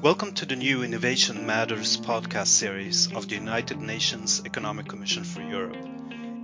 Welcome 0.00 0.32
to 0.34 0.46
the 0.46 0.54
new 0.54 0.84
Innovation 0.84 1.44
Matters 1.44 1.96
podcast 1.96 2.46
series 2.46 3.12
of 3.16 3.28
the 3.28 3.34
United 3.34 3.80
Nations 3.80 4.40
Economic 4.46 4.86
Commission 4.86 5.24
for 5.24 5.42
Europe. 5.42 5.76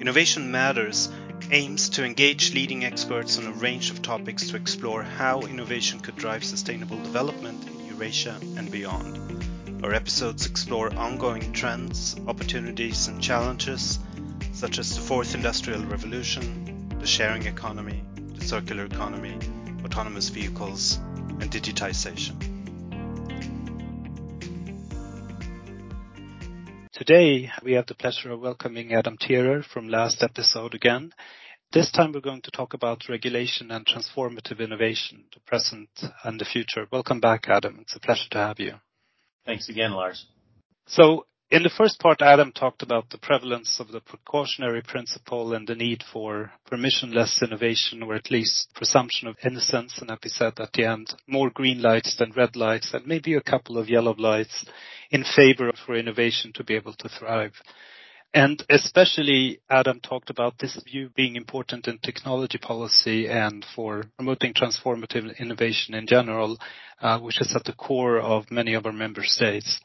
Innovation 0.00 0.50
Matters 0.50 1.08
aims 1.52 1.88
to 1.90 2.04
engage 2.04 2.52
leading 2.52 2.84
experts 2.84 3.38
on 3.38 3.46
a 3.46 3.52
range 3.52 3.90
of 3.90 4.02
topics 4.02 4.48
to 4.48 4.56
explore 4.56 5.04
how 5.04 5.42
innovation 5.42 6.00
could 6.00 6.16
drive 6.16 6.42
sustainable 6.42 7.00
development 7.04 7.64
in 7.68 7.86
Eurasia 7.86 8.36
and 8.56 8.72
beyond. 8.72 9.84
Our 9.84 9.94
episodes 9.94 10.46
explore 10.46 10.92
ongoing 10.96 11.52
trends, 11.52 12.16
opportunities, 12.26 13.06
and 13.06 13.22
challenges, 13.22 14.00
such 14.52 14.80
as 14.80 14.96
the 14.96 15.00
fourth 15.00 15.36
industrial 15.36 15.84
revolution, 15.84 16.88
the 16.98 17.06
sharing 17.06 17.46
economy, 17.46 18.02
the 18.34 18.44
circular 18.44 18.84
economy, 18.84 19.38
autonomous 19.84 20.28
vehicles, 20.28 20.96
and 21.38 21.52
digitization. 21.52 22.53
Today, 27.06 27.50
we 27.62 27.72
have 27.72 27.84
the 27.86 27.94
pleasure 27.94 28.32
of 28.32 28.40
welcoming 28.40 28.94
Adam 28.94 29.18
Thierer 29.18 29.62
from 29.62 29.90
last 29.90 30.22
episode 30.22 30.72
again. 30.72 31.12
This 31.70 31.90
time 31.92 32.12
we're 32.12 32.22
going 32.22 32.40
to 32.40 32.50
talk 32.50 32.72
about 32.72 33.10
regulation 33.10 33.70
and 33.70 33.84
transformative 33.84 34.58
innovation, 34.58 35.24
the 35.34 35.40
present 35.40 35.90
and 36.24 36.40
the 36.40 36.46
future. 36.46 36.86
Welcome 36.90 37.20
back, 37.20 37.44
Adam. 37.46 37.76
It's 37.82 37.94
a 37.94 38.00
pleasure 38.00 38.30
to 38.30 38.38
have 38.38 38.58
you. 38.58 38.76
Thanks 39.44 39.68
again, 39.68 39.92
Lars. 39.92 40.24
So 40.86 41.26
in 41.50 41.62
the 41.62 41.70
first 41.70 42.00
part, 42.00 42.22
Adam 42.22 42.52
talked 42.52 42.82
about 42.82 43.10
the 43.10 43.18
prevalence 43.18 43.78
of 43.78 43.88
the 43.88 44.00
precautionary 44.00 44.82
principle 44.82 45.54
and 45.54 45.68
the 45.68 45.74
need 45.74 46.02
for 46.12 46.52
permissionless 46.70 47.42
innovation, 47.42 48.02
or 48.02 48.14
at 48.14 48.30
least 48.30 48.68
presumption 48.74 49.28
of 49.28 49.36
innocence. 49.44 49.98
And 50.00 50.10
as 50.10 50.18
we 50.24 50.30
said 50.30 50.58
at 50.58 50.72
the 50.72 50.84
end, 50.84 51.14
more 51.26 51.50
green 51.50 51.80
lights 51.82 52.16
than 52.16 52.32
red 52.32 52.56
lights, 52.56 52.92
and 52.94 53.06
maybe 53.06 53.34
a 53.34 53.42
couple 53.42 53.78
of 53.78 53.88
yellow 53.88 54.14
lights 54.16 54.64
in 55.10 55.24
favor 55.24 55.70
for 55.84 55.94
innovation 55.94 56.52
to 56.54 56.64
be 56.64 56.74
able 56.74 56.94
to 56.94 57.08
thrive. 57.08 57.52
And 58.34 58.64
especially 58.68 59.60
Adam 59.70 60.00
talked 60.00 60.28
about 60.28 60.58
this 60.58 60.76
view 60.82 61.10
being 61.14 61.36
important 61.36 61.86
in 61.86 61.98
technology 61.98 62.58
policy 62.58 63.28
and 63.28 63.64
for 63.76 64.02
promoting 64.16 64.54
transformative 64.54 65.38
innovation 65.38 65.94
in 65.94 66.08
general, 66.08 66.58
uh, 67.00 67.20
which 67.20 67.40
is 67.40 67.54
at 67.54 67.62
the 67.62 67.74
core 67.74 68.18
of 68.18 68.50
many 68.50 68.74
of 68.74 68.86
our 68.86 68.92
member 68.92 69.22
states. 69.22 69.78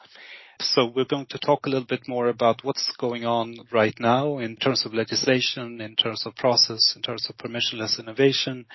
So 0.62 0.84
we're 0.94 1.06
going 1.06 1.24
to 1.30 1.38
talk 1.38 1.64
a 1.64 1.70
little 1.70 1.86
bit 1.86 2.06
more 2.06 2.28
about 2.28 2.62
what's 2.62 2.92
going 2.98 3.24
on 3.24 3.56
right 3.72 3.98
now 3.98 4.38
in 4.38 4.56
terms 4.56 4.84
of 4.84 4.92
legislation, 4.92 5.80
in 5.80 5.96
terms 5.96 6.26
of 6.26 6.36
process, 6.36 6.92
in 6.94 7.00
terms 7.00 7.26
of 7.30 7.38
permissionless 7.38 7.98
innovation, 7.98 8.66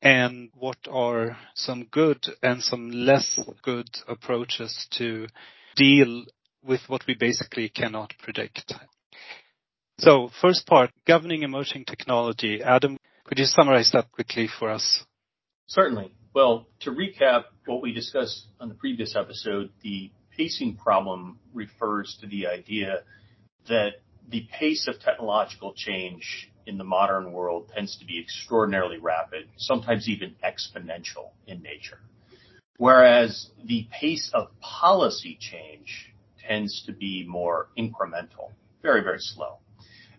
and 0.00 0.50
what 0.54 0.78
are 0.88 1.36
some 1.54 1.88
good 1.90 2.24
and 2.44 2.62
some 2.62 2.90
less 2.92 3.40
good 3.62 3.88
approaches 4.06 4.86
to 4.92 5.26
deal 5.74 6.24
with 6.64 6.80
what 6.86 7.02
we 7.08 7.16
basically 7.18 7.68
cannot 7.68 8.12
predict. 8.22 8.72
So 9.98 10.30
first 10.40 10.64
part, 10.66 10.90
governing 11.08 11.42
emerging 11.42 11.86
technology. 11.86 12.62
Adam, 12.62 12.96
could 13.24 13.38
you 13.40 13.46
summarize 13.46 13.90
that 13.92 14.12
quickly 14.12 14.48
for 14.58 14.70
us? 14.70 15.04
Certainly. 15.66 16.14
Well, 16.34 16.68
to 16.80 16.92
recap 16.92 17.44
what 17.66 17.82
we 17.82 17.92
discussed 17.92 18.46
on 18.60 18.68
the 18.68 18.74
previous 18.74 19.16
episode, 19.16 19.70
the 19.82 20.12
pacing 20.36 20.76
problem 20.76 21.38
refers 21.52 22.16
to 22.20 22.26
the 22.26 22.46
idea 22.46 23.02
that 23.68 23.94
the 24.28 24.46
pace 24.52 24.88
of 24.88 24.98
technological 25.00 25.74
change 25.74 26.50
in 26.66 26.78
the 26.78 26.84
modern 26.84 27.32
world 27.32 27.70
tends 27.74 27.98
to 27.98 28.04
be 28.04 28.20
extraordinarily 28.20 28.98
rapid, 28.98 29.48
sometimes 29.56 30.08
even 30.08 30.34
exponential 30.44 31.30
in 31.46 31.60
nature. 31.62 31.98
Whereas 32.76 33.50
the 33.64 33.86
pace 33.92 34.30
of 34.32 34.48
policy 34.60 35.36
change 35.38 36.12
tends 36.48 36.84
to 36.86 36.92
be 36.92 37.24
more 37.28 37.68
incremental, 37.78 38.52
very, 38.82 39.02
very 39.02 39.20
slow. 39.20 39.58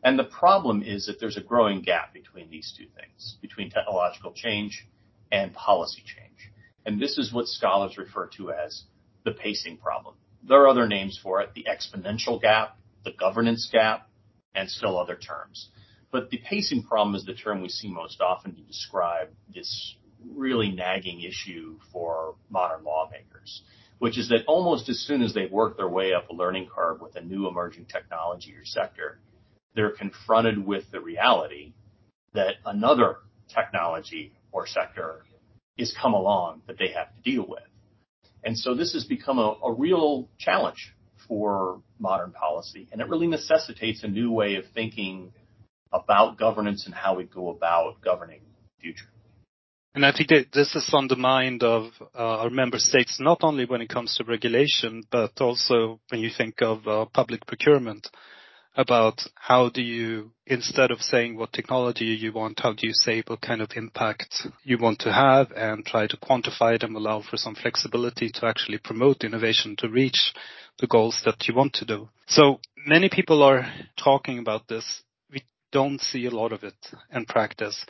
And 0.03 0.19
the 0.19 0.25
problem 0.25 0.83
is 0.83 1.05
that 1.05 1.19
there's 1.19 1.37
a 1.37 1.41
growing 1.41 1.81
gap 1.81 2.13
between 2.13 2.49
these 2.49 2.73
two 2.77 2.87
things, 2.99 3.37
between 3.41 3.69
technological 3.69 4.33
change 4.33 4.87
and 5.31 5.53
policy 5.53 6.03
change. 6.05 6.51
And 6.85 7.01
this 7.01 7.17
is 7.17 7.33
what 7.33 7.47
scholars 7.47 7.97
refer 7.97 8.27
to 8.37 8.51
as 8.51 8.83
the 9.23 9.31
pacing 9.31 9.77
problem. 9.77 10.15
There 10.47 10.61
are 10.61 10.67
other 10.67 10.87
names 10.87 11.19
for 11.21 11.41
it, 11.41 11.53
the 11.53 11.65
exponential 11.69 12.41
gap, 12.41 12.77
the 13.05 13.11
governance 13.11 13.69
gap, 13.71 14.09
and 14.55 14.69
still 14.69 14.97
other 14.97 15.15
terms. 15.15 15.69
But 16.11 16.29
the 16.29 16.37
pacing 16.37 16.83
problem 16.83 17.15
is 17.15 17.25
the 17.25 17.33
term 17.33 17.61
we 17.61 17.69
see 17.69 17.87
most 17.87 18.21
often 18.21 18.55
to 18.55 18.61
describe 18.61 19.29
this 19.53 19.95
really 20.35 20.71
nagging 20.71 21.21
issue 21.21 21.79
for 21.91 22.35
modern 22.49 22.83
lawmakers, 22.83 23.63
which 23.99 24.17
is 24.17 24.29
that 24.29 24.45
almost 24.47 24.89
as 24.89 24.99
soon 24.99 25.21
as 25.21 25.33
they've 25.33 25.51
worked 25.51 25.77
their 25.77 25.89
way 25.89 26.13
up 26.13 26.29
a 26.29 26.33
learning 26.33 26.69
curve 26.73 27.01
with 27.01 27.15
a 27.15 27.21
new 27.21 27.47
emerging 27.47 27.85
technology 27.85 28.53
or 28.53 28.63
sector, 28.63 29.19
they're 29.75 29.91
confronted 29.91 30.63
with 30.65 30.83
the 30.91 30.99
reality 30.99 31.73
that 32.33 32.55
another 32.65 33.17
technology 33.53 34.33
or 34.51 34.67
sector 34.67 35.23
is 35.77 35.95
come 35.99 36.13
along 36.13 36.61
that 36.67 36.77
they 36.77 36.89
have 36.89 37.07
to 37.15 37.21
deal 37.31 37.45
with. 37.47 37.63
And 38.43 38.57
so 38.57 38.75
this 38.75 38.93
has 38.93 39.05
become 39.05 39.39
a, 39.39 39.71
real 39.71 40.27
challenge 40.37 40.93
for 41.27 41.81
modern 41.99 42.31
policy, 42.31 42.89
and 42.91 42.99
it 42.99 43.07
really 43.07 43.27
necessitates 43.27 44.03
a 44.03 44.07
new 44.07 44.31
way 44.31 44.55
of 44.55 44.65
thinking 44.73 45.31
about 45.93 46.37
governance 46.37 46.85
and 46.85 46.93
how 46.93 47.15
we 47.15 47.23
go 47.23 47.49
about 47.49 48.01
governing 48.03 48.41
the 48.41 48.81
future. 48.81 49.05
And 49.95 50.05
I 50.05 50.11
think 50.11 50.29
that 50.29 50.47
this 50.51 50.75
is 50.75 50.89
on 50.91 51.07
the 51.07 51.15
mind 51.15 51.63
of 51.63 51.91
uh, 52.15 52.17
our 52.17 52.49
member 52.49 52.79
states, 52.79 53.17
not 53.19 53.39
only 53.43 53.65
when 53.65 53.79
it 53.79 53.89
comes 53.89 54.15
to 54.17 54.23
regulation, 54.23 55.03
but 55.11 55.39
also 55.39 55.99
when 56.09 56.19
you 56.19 56.31
think 56.35 56.61
of 56.61 56.87
uh, 56.87 57.05
public 57.13 57.45
procurement 57.45 58.07
about 58.75 59.21
how 59.35 59.69
do 59.69 59.81
you, 59.81 60.31
instead 60.47 60.91
of 60.91 60.99
saying 60.99 61.37
what 61.37 61.53
technology 61.53 62.05
you 62.05 62.33
want, 62.33 62.59
how 62.59 62.73
do 62.73 62.87
you 62.87 62.93
say 62.93 63.23
what 63.27 63.41
kind 63.41 63.61
of 63.61 63.69
impact 63.75 64.47
you 64.63 64.77
want 64.77 64.99
to 64.99 65.13
have 65.13 65.51
and 65.51 65.85
try 65.85 66.07
to 66.07 66.17
quantify 66.17 66.79
them, 66.79 66.95
allow 66.95 67.21
for 67.21 67.37
some 67.37 67.55
flexibility 67.55 68.29
to 68.33 68.45
actually 68.45 68.79
promote 68.79 69.23
innovation 69.23 69.75
to 69.77 69.87
reach 69.87 70.33
the 70.79 70.87
goals 70.87 71.21
that 71.23 71.47
you 71.47 71.53
want 71.53 71.73
to 71.73 71.85
do. 71.85 72.09
So 72.27 72.59
many 72.85 73.09
people 73.09 73.43
are 73.43 73.65
talking 73.97 74.39
about 74.39 74.67
this. 74.67 75.03
We 75.31 75.43
don't 75.71 76.01
see 76.01 76.25
a 76.25 76.31
lot 76.31 76.51
of 76.51 76.63
it 76.63 76.73
in 77.13 77.25
practice. 77.25 77.85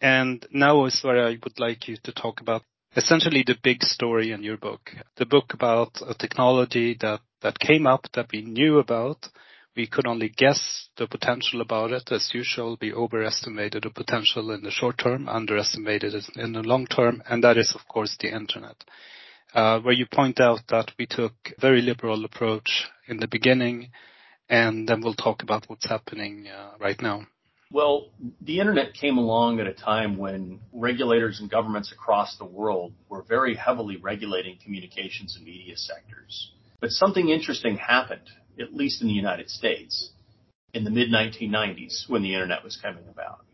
And 0.00 0.44
now 0.50 0.84
is 0.86 1.00
where 1.02 1.26
I 1.26 1.38
would 1.42 1.60
like 1.60 1.86
you 1.86 1.96
to 2.02 2.12
talk 2.12 2.40
about 2.40 2.62
essentially 2.96 3.44
the 3.46 3.56
big 3.62 3.82
story 3.82 4.32
in 4.32 4.42
your 4.42 4.56
book, 4.56 4.90
the 5.16 5.26
book 5.26 5.52
about 5.52 5.92
a 6.06 6.14
technology 6.14 6.96
that, 7.00 7.20
that 7.42 7.58
came 7.58 7.86
up 7.86 8.06
that 8.14 8.26
we 8.32 8.42
knew 8.42 8.78
about, 8.78 9.28
we 9.76 9.86
could 9.86 10.06
only 10.06 10.28
guess 10.28 10.88
the 10.96 11.06
potential 11.06 11.60
about 11.60 11.92
it. 11.92 12.10
As 12.12 12.30
usual, 12.32 12.76
we 12.80 12.92
overestimated 12.92 13.82
the 13.82 13.90
potential 13.90 14.50
in 14.50 14.62
the 14.62 14.70
short 14.70 14.98
term, 14.98 15.28
underestimated 15.28 16.14
it 16.14 16.24
in 16.36 16.52
the 16.52 16.62
long 16.62 16.86
term, 16.86 17.22
and 17.28 17.42
that 17.42 17.58
is, 17.58 17.72
of 17.74 17.86
course, 17.88 18.16
the 18.20 18.34
internet. 18.34 18.76
Uh, 19.52 19.80
where 19.80 19.94
you 19.94 20.06
point 20.06 20.40
out 20.40 20.60
that 20.68 20.90
we 20.98 21.06
took 21.06 21.32
very 21.60 21.80
liberal 21.80 22.24
approach 22.24 22.86
in 23.06 23.18
the 23.18 23.28
beginning, 23.28 23.90
and 24.48 24.88
then 24.88 25.00
we'll 25.00 25.14
talk 25.14 25.42
about 25.42 25.64
what's 25.68 25.88
happening 25.88 26.46
uh, 26.48 26.72
right 26.80 27.00
now. 27.00 27.26
Well, 27.70 28.10
the 28.40 28.60
internet 28.60 28.94
came 28.94 29.16
along 29.16 29.58
at 29.58 29.66
a 29.66 29.72
time 29.72 30.16
when 30.16 30.60
regulators 30.72 31.40
and 31.40 31.50
governments 31.50 31.90
across 31.92 32.36
the 32.38 32.44
world 32.44 32.92
were 33.08 33.22
very 33.22 33.56
heavily 33.56 33.96
regulating 33.96 34.58
communications 34.62 35.34
and 35.36 35.44
media 35.44 35.76
sectors. 35.76 36.52
But 36.80 36.90
something 36.90 37.30
interesting 37.30 37.76
happened 37.76 38.28
at 38.60 38.74
least 38.74 39.02
in 39.02 39.08
the 39.08 39.14
United 39.14 39.50
States, 39.50 40.10
in 40.72 40.84
the 40.84 40.90
mid 40.90 41.08
1990s 41.08 42.08
when 42.08 42.22
the 42.22 42.34
internet 42.34 42.64
was 42.64 42.76
coming 42.76 43.04
about. 43.10 43.44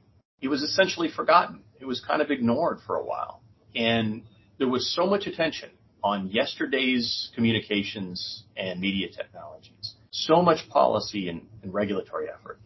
It 0.41 0.49
was 0.49 0.63
essentially 0.63 1.11
forgotten. 1.11 1.61
It 1.81 1.85
was 1.85 2.01
kind 2.01 2.23
of 2.23 2.31
ignored 2.31 2.79
for 2.87 2.97
a 2.97 3.05
while. 3.05 3.43
And 3.75 4.23
there 4.59 4.69
was 4.69 4.95
so 4.95 5.07
much 5.07 5.27
attention 5.27 5.71
on 6.03 6.29
yesterday's 6.29 7.31
communications 7.35 8.45
and 8.57 8.81
media 8.81 9.09
technologies, 9.09 9.95
so 10.11 10.43
much 10.43 10.69
policy 10.71 11.29
and, 11.29 11.47
and 11.63 11.75
regulatory 11.75 12.29
effort, 12.29 12.59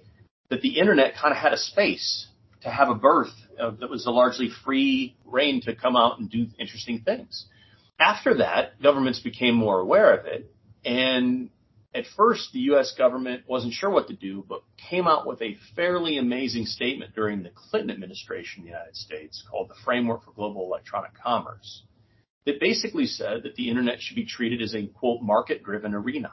that 0.50 0.60
the 0.60 0.78
internet 0.78 1.14
kind 1.16 1.32
of 1.32 1.38
had 1.38 1.52
a 1.52 1.58
space 1.58 2.28
to 2.62 2.70
have 2.70 2.88
a 2.88 2.94
birth 2.94 3.32
of, 3.58 3.78
that 3.80 3.90
was 3.90 4.06
a 4.06 4.10
largely 4.10 4.50
free 4.64 5.16
reign 5.24 5.60
to 5.62 5.74
come 5.74 5.96
out 5.96 6.18
and 6.18 6.30
do 6.30 6.46
interesting 6.58 7.00
things. 7.00 7.46
After 7.98 8.38
that, 8.38 8.80
governments 8.80 9.20
became 9.20 9.54
more 9.54 9.80
aware 9.80 10.16
of 10.16 10.26
it 10.26 10.50
and 10.84 11.50
at 11.94 12.06
first, 12.16 12.52
the 12.52 12.60
U.S. 12.60 12.92
government 12.98 13.44
wasn't 13.46 13.72
sure 13.72 13.90
what 13.90 14.08
to 14.08 14.16
do, 14.16 14.44
but 14.48 14.62
came 14.90 15.06
out 15.06 15.26
with 15.26 15.40
a 15.40 15.56
fairly 15.76 16.18
amazing 16.18 16.66
statement 16.66 17.14
during 17.14 17.42
the 17.42 17.50
Clinton 17.54 17.90
administration 17.90 18.60
in 18.60 18.64
the 18.64 18.72
United 18.72 18.96
States 18.96 19.44
called 19.48 19.68
the 19.68 19.76
Framework 19.84 20.24
for 20.24 20.32
Global 20.32 20.64
Electronic 20.64 21.12
Commerce 21.14 21.84
that 22.46 22.60
basically 22.60 23.06
said 23.06 23.44
that 23.44 23.54
the 23.54 23.70
internet 23.70 24.00
should 24.00 24.16
be 24.16 24.26
treated 24.26 24.60
as 24.60 24.74
a 24.74 24.86
quote 24.88 25.22
market 25.22 25.62
driven 25.62 25.94
arena 25.94 26.32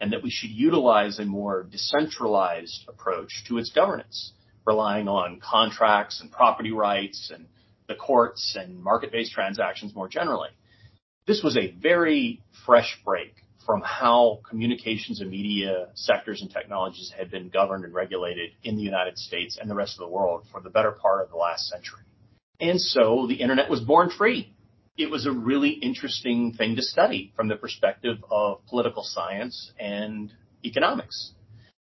and 0.00 0.12
that 0.12 0.22
we 0.22 0.30
should 0.30 0.50
utilize 0.50 1.18
a 1.18 1.24
more 1.24 1.62
decentralized 1.62 2.84
approach 2.88 3.44
to 3.48 3.58
its 3.58 3.70
governance, 3.70 4.32
relying 4.66 5.08
on 5.08 5.40
contracts 5.40 6.20
and 6.20 6.32
property 6.32 6.72
rights 6.72 7.30
and 7.32 7.46
the 7.86 7.94
courts 7.94 8.56
and 8.58 8.82
market 8.82 9.12
based 9.12 9.32
transactions 9.32 9.94
more 9.94 10.08
generally. 10.08 10.50
This 11.26 11.42
was 11.42 11.56
a 11.56 11.72
very 11.80 12.42
fresh 12.64 12.98
break 13.04 13.34
from 13.66 13.82
how 13.82 14.40
communications 14.48 15.20
and 15.20 15.30
media 15.30 15.88
sectors 15.94 16.40
and 16.40 16.50
technologies 16.50 17.12
had 17.16 17.30
been 17.30 17.48
governed 17.48 17.84
and 17.84 17.92
regulated 17.92 18.50
in 18.62 18.76
the 18.76 18.82
United 18.82 19.18
States 19.18 19.58
and 19.60 19.68
the 19.68 19.74
rest 19.74 19.94
of 19.94 20.08
the 20.08 20.08
world 20.08 20.44
for 20.52 20.60
the 20.60 20.70
better 20.70 20.92
part 20.92 21.22
of 21.22 21.30
the 21.30 21.36
last 21.36 21.66
century. 21.66 22.00
And 22.60 22.80
so 22.80 23.26
the 23.26 23.34
internet 23.34 23.68
was 23.68 23.80
born 23.80 24.10
free. 24.10 24.54
It 24.96 25.10
was 25.10 25.26
a 25.26 25.32
really 25.32 25.70
interesting 25.70 26.54
thing 26.54 26.76
to 26.76 26.82
study 26.82 27.32
from 27.36 27.48
the 27.48 27.56
perspective 27.56 28.18
of 28.30 28.64
political 28.66 29.02
science 29.04 29.72
and 29.78 30.32
economics 30.64 31.32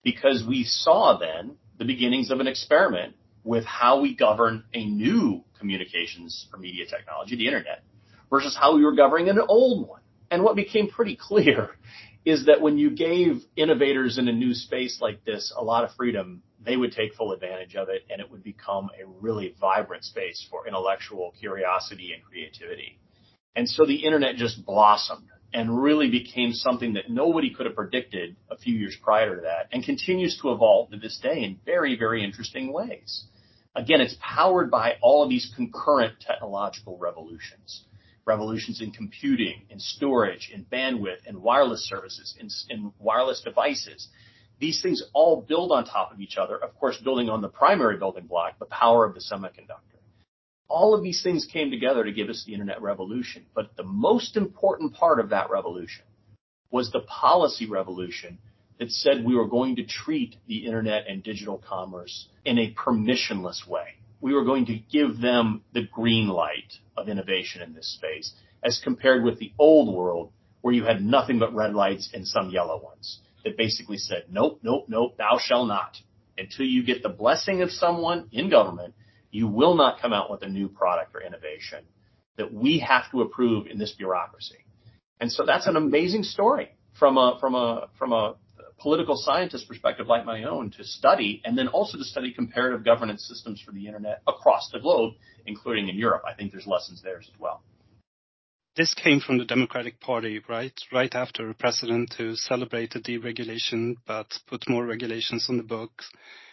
because 0.04 0.44
we 0.46 0.64
saw 0.64 1.18
then 1.18 1.56
the 1.78 1.84
beginnings 1.84 2.30
of 2.30 2.38
an 2.38 2.46
experiment 2.46 3.16
with 3.44 3.64
how 3.64 4.00
we 4.00 4.14
govern 4.14 4.64
a 4.72 4.84
new 4.84 5.42
communications 5.58 6.46
or 6.52 6.60
media 6.60 6.86
technology, 6.86 7.34
the 7.34 7.46
internet, 7.46 7.82
versus 8.30 8.56
how 8.60 8.76
we 8.76 8.84
were 8.84 8.94
governing 8.94 9.28
an 9.28 9.40
old 9.48 9.88
one. 9.88 10.01
And 10.32 10.42
what 10.42 10.56
became 10.56 10.88
pretty 10.88 11.14
clear 11.14 11.76
is 12.24 12.46
that 12.46 12.62
when 12.62 12.78
you 12.78 12.90
gave 12.90 13.42
innovators 13.54 14.16
in 14.16 14.28
a 14.28 14.32
new 14.32 14.54
space 14.54 14.98
like 15.00 15.24
this 15.24 15.52
a 15.56 15.62
lot 15.62 15.84
of 15.84 15.94
freedom, 15.94 16.42
they 16.64 16.76
would 16.76 16.92
take 16.92 17.14
full 17.14 17.32
advantage 17.32 17.76
of 17.76 17.88
it 17.90 18.02
and 18.08 18.20
it 18.20 18.30
would 18.30 18.42
become 18.42 18.88
a 18.98 19.06
really 19.20 19.54
vibrant 19.60 20.04
space 20.04 20.46
for 20.50 20.66
intellectual 20.66 21.34
curiosity 21.38 22.12
and 22.14 22.22
creativity. 22.24 22.98
And 23.54 23.68
so 23.68 23.84
the 23.84 24.06
internet 24.06 24.36
just 24.36 24.64
blossomed 24.64 25.28
and 25.52 25.82
really 25.82 26.08
became 26.08 26.52
something 26.52 26.94
that 26.94 27.10
nobody 27.10 27.52
could 27.52 27.66
have 27.66 27.74
predicted 27.74 28.36
a 28.50 28.56
few 28.56 28.74
years 28.74 28.96
prior 29.02 29.36
to 29.36 29.42
that 29.42 29.68
and 29.70 29.84
continues 29.84 30.38
to 30.40 30.52
evolve 30.52 30.92
to 30.92 30.96
this 30.96 31.18
day 31.22 31.42
in 31.42 31.58
very, 31.66 31.98
very 31.98 32.24
interesting 32.24 32.72
ways. 32.72 33.26
Again, 33.76 34.00
it's 34.00 34.16
powered 34.20 34.70
by 34.70 34.94
all 35.02 35.24
of 35.24 35.28
these 35.28 35.52
concurrent 35.54 36.14
technological 36.20 36.96
revolutions. 36.96 37.84
Revolutions 38.24 38.80
in 38.80 38.92
computing, 38.92 39.62
in 39.68 39.80
storage, 39.80 40.50
in 40.54 40.64
bandwidth, 40.64 41.26
in 41.26 41.42
wireless 41.42 41.88
services, 41.88 42.36
in, 42.70 42.92
wireless 42.98 43.40
devices. 43.44 44.08
These 44.60 44.80
things 44.80 45.02
all 45.12 45.42
build 45.42 45.72
on 45.72 45.84
top 45.84 46.12
of 46.12 46.20
each 46.20 46.36
other, 46.36 46.56
of 46.56 46.74
course, 46.76 46.96
building 46.98 47.28
on 47.28 47.42
the 47.42 47.48
primary 47.48 47.96
building 47.96 48.26
block, 48.26 48.58
the 48.60 48.66
power 48.66 49.04
of 49.04 49.14
the 49.14 49.20
semiconductor. 49.20 49.98
All 50.68 50.94
of 50.94 51.02
these 51.02 51.22
things 51.22 51.46
came 51.52 51.70
together 51.70 52.04
to 52.04 52.12
give 52.12 52.28
us 52.28 52.44
the 52.46 52.52
internet 52.52 52.80
revolution. 52.80 53.44
But 53.54 53.76
the 53.76 53.82
most 53.82 54.36
important 54.36 54.94
part 54.94 55.18
of 55.18 55.30
that 55.30 55.50
revolution 55.50 56.04
was 56.70 56.90
the 56.90 57.00
policy 57.00 57.68
revolution 57.68 58.38
that 58.78 58.90
said 58.90 59.24
we 59.24 59.34
were 59.34 59.48
going 59.48 59.76
to 59.76 59.84
treat 59.84 60.36
the 60.46 60.64
internet 60.64 61.06
and 61.08 61.22
digital 61.22 61.58
commerce 61.58 62.28
in 62.44 62.58
a 62.58 62.74
permissionless 62.74 63.66
way. 63.66 63.96
We 64.22 64.32
were 64.32 64.44
going 64.44 64.64
to 64.66 64.78
give 64.78 65.20
them 65.20 65.62
the 65.74 65.86
green 65.92 66.28
light 66.28 66.72
of 66.96 67.10
innovation 67.10 67.60
in 67.60 67.74
this 67.74 67.92
space 67.92 68.32
as 68.64 68.80
compared 68.82 69.22
with 69.22 69.38
the 69.38 69.52
old 69.58 69.94
world 69.94 70.32
where 70.62 70.72
you 70.72 70.84
had 70.84 71.04
nothing 71.04 71.38
but 71.38 71.54
red 71.54 71.74
lights 71.74 72.08
and 72.14 72.26
some 72.26 72.48
yellow 72.48 72.80
ones 72.82 73.20
that 73.44 73.58
basically 73.58 73.98
said, 73.98 74.24
nope, 74.30 74.60
nope, 74.62 74.86
nope, 74.88 75.18
thou 75.18 75.38
shall 75.38 75.66
not. 75.66 75.98
Until 76.38 76.64
you 76.64 76.82
get 76.82 77.02
the 77.02 77.10
blessing 77.10 77.60
of 77.60 77.70
someone 77.70 78.28
in 78.32 78.48
government 78.48 78.94
you 79.32 79.48
will 79.48 79.74
not 79.74 80.00
come 80.00 80.12
out 80.12 80.30
with 80.30 80.42
a 80.42 80.48
new 80.48 80.68
product 80.68 81.14
or 81.14 81.22
innovation 81.22 81.84
that 82.36 82.52
we 82.52 82.78
have 82.78 83.10
to 83.10 83.22
approve 83.22 83.66
in 83.66 83.78
this 83.78 83.92
bureaucracy. 83.92 84.58
And 85.18 85.32
so 85.32 85.44
that's 85.44 85.66
an 85.66 85.76
amazing 85.76 86.22
story 86.22 86.70
from 86.98 87.16
a, 87.16 87.38
from 87.40 87.54
a, 87.54 87.88
from 87.98 88.12
a 88.12 88.36
political 88.82 89.16
scientist 89.16 89.68
perspective 89.68 90.08
like 90.08 90.24
my 90.24 90.44
own 90.44 90.70
to 90.72 90.84
study 90.84 91.40
and 91.44 91.56
then 91.56 91.68
also 91.68 91.96
to 91.96 92.04
study 92.04 92.32
comparative 92.32 92.84
governance 92.84 93.26
systems 93.26 93.60
for 93.60 93.70
the 93.70 93.86
internet 93.86 94.20
across 94.26 94.70
the 94.72 94.80
globe, 94.80 95.14
including 95.46 95.88
in 95.88 95.96
Europe. 95.96 96.22
I 96.26 96.34
think 96.34 96.50
there's 96.50 96.66
lessons 96.66 97.00
there 97.02 97.18
as 97.18 97.30
well. 97.38 97.62
This 98.74 98.94
came 98.94 99.20
from 99.20 99.38
the 99.38 99.44
Democratic 99.44 100.00
Party, 100.00 100.40
right? 100.48 100.72
Right 100.90 101.14
after 101.14 101.48
a 101.48 101.54
president 101.54 102.14
who 102.16 102.34
celebrated 102.34 103.04
deregulation 103.04 103.96
but 104.06 104.38
put 104.48 104.68
more 104.68 104.84
regulations 104.84 105.46
on 105.48 105.58
the 105.58 105.62
books 105.62 106.10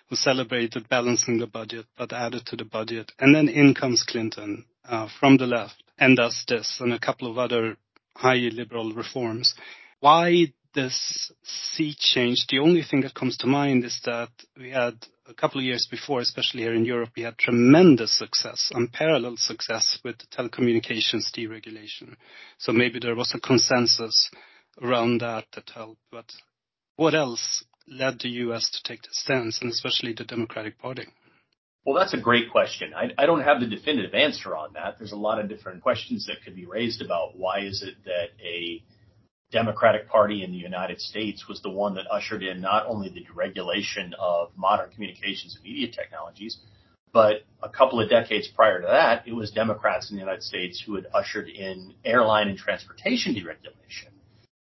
who 0.09 0.15
celebrated 0.15 0.89
balancing 0.89 1.39
the 1.39 1.47
budget 1.47 1.85
but 1.97 2.11
added 2.11 2.45
to 2.47 2.55
the 2.55 2.65
budget. 2.65 3.11
And 3.19 3.33
then 3.33 3.47
in 3.47 3.73
comes 3.73 4.03
Clinton 4.03 4.65
uh, 4.83 5.07
from 5.19 5.37
the 5.37 5.47
left 5.47 5.81
and 5.97 6.17
does 6.17 6.43
this 6.47 6.79
and 6.81 6.93
a 6.93 6.99
couple 6.99 7.29
of 7.29 7.37
other 7.37 7.77
highly 8.15 8.49
liberal 8.49 8.91
reforms. 8.91 9.55
Why 10.01 10.53
this 10.73 11.31
sea 11.43 11.95
change? 11.97 12.45
The 12.47 12.59
only 12.59 12.83
thing 12.83 13.01
that 13.01 13.13
comes 13.13 13.37
to 13.37 13.47
mind 13.47 13.85
is 13.85 13.99
that 14.05 14.29
we 14.57 14.69
had 14.69 14.95
a 15.27 15.33
couple 15.33 15.59
of 15.59 15.65
years 15.65 15.87
before, 15.89 16.19
especially 16.21 16.61
here 16.61 16.73
in 16.73 16.85
Europe, 16.85 17.11
we 17.15 17.23
had 17.23 17.37
tremendous 17.37 18.17
success, 18.17 18.71
unparalleled 18.73 19.39
success 19.39 19.99
with 20.03 20.17
telecommunications 20.29 21.31
deregulation. 21.35 22.15
So 22.57 22.71
maybe 22.71 22.99
there 22.99 23.15
was 23.15 23.33
a 23.35 23.39
consensus 23.39 24.29
around 24.81 25.21
that 25.21 25.45
that 25.53 25.69
helped. 25.69 26.01
But 26.11 26.31
what 26.95 27.13
else 27.13 27.63
led 27.87 28.19
the 28.19 28.29
U.S. 28.29 28.69
to 28.71 28.83
take 28.83 29.03
this 29.03 29.19
stance, 29.19 29.61
and 29.61 29.71
especially 29.71 30.13
the 30.13 30.23
Democratic 30.23 30.79
Party? 30.79 31.05
Well, 31.85 31.97
that's 31.97 32.13
a 32.13 32.19
great 32.19 32.51
question. 32.51 32.93
I, 32.93 33.11
I, 33.17 33.25
don't 33.25 33.41
have 33.41 33.61
the 33.61 33.65
definitive 33.65 34.13
answer 34.13 34.55
on 34.55 34.73
that. 34.73 34.97
There's 34.99 35.13
a 35.13 35.17
lot 35.17 35.39
of 35.39 35.47
different 35.47 35.81
questions 35.81 36.25
that 36.27 36.43
could 36.43 36.55
be 36.55 36.65
raised 36.65 37.01
about 37.01 37.37
why 37.37 37.61
is 37.61 37.81
it 37.81 37.95
that 38.03 38.29
a 38.43 38.83
Democratic 39.51 40.07
Party 40.07 40.43
in 40.43 40.51
the 40.51 40.57
United 40.57 41.01
States 41.01 41.47
was 41.47 41.61
the 41.61 41.69
one 41.69 41.95
that 41.95 42.05
ushered 42.11 42.43
in 42.43 42.61
not 42.61 42.85
only 42.87 43.09
the 43.09 43.25
deregulation 43.25 44.13
of 44.19 44.51
modern 44.55 44.91
communications 44.91 45.55
and 45.55 45.63
media 45.63 45.91
technologies, 45.91 46.57
but 47.11 47.43
a 47.63 47.69
couple 47.69 47.99
of 47.99 48.09
decades 48.09 48.47
prior 48.47 48.81
to 48.81 48.87
that, 48.87 49.27
it 49.27 49.33
was 49.33 49.49
Democrats 49.51 50.11
in 50.11 50.17
the 50.17 50.21
United 50.21 50.43
States 50.43 50.81
who 50.85 50.95
had 50.95 51.07
ushered 51.13 51.49
in 51.49 51.93
airline 52.05 52.47
and 52.47 52.57
transportation 52.57 53.33
deregulation 53.33 54.13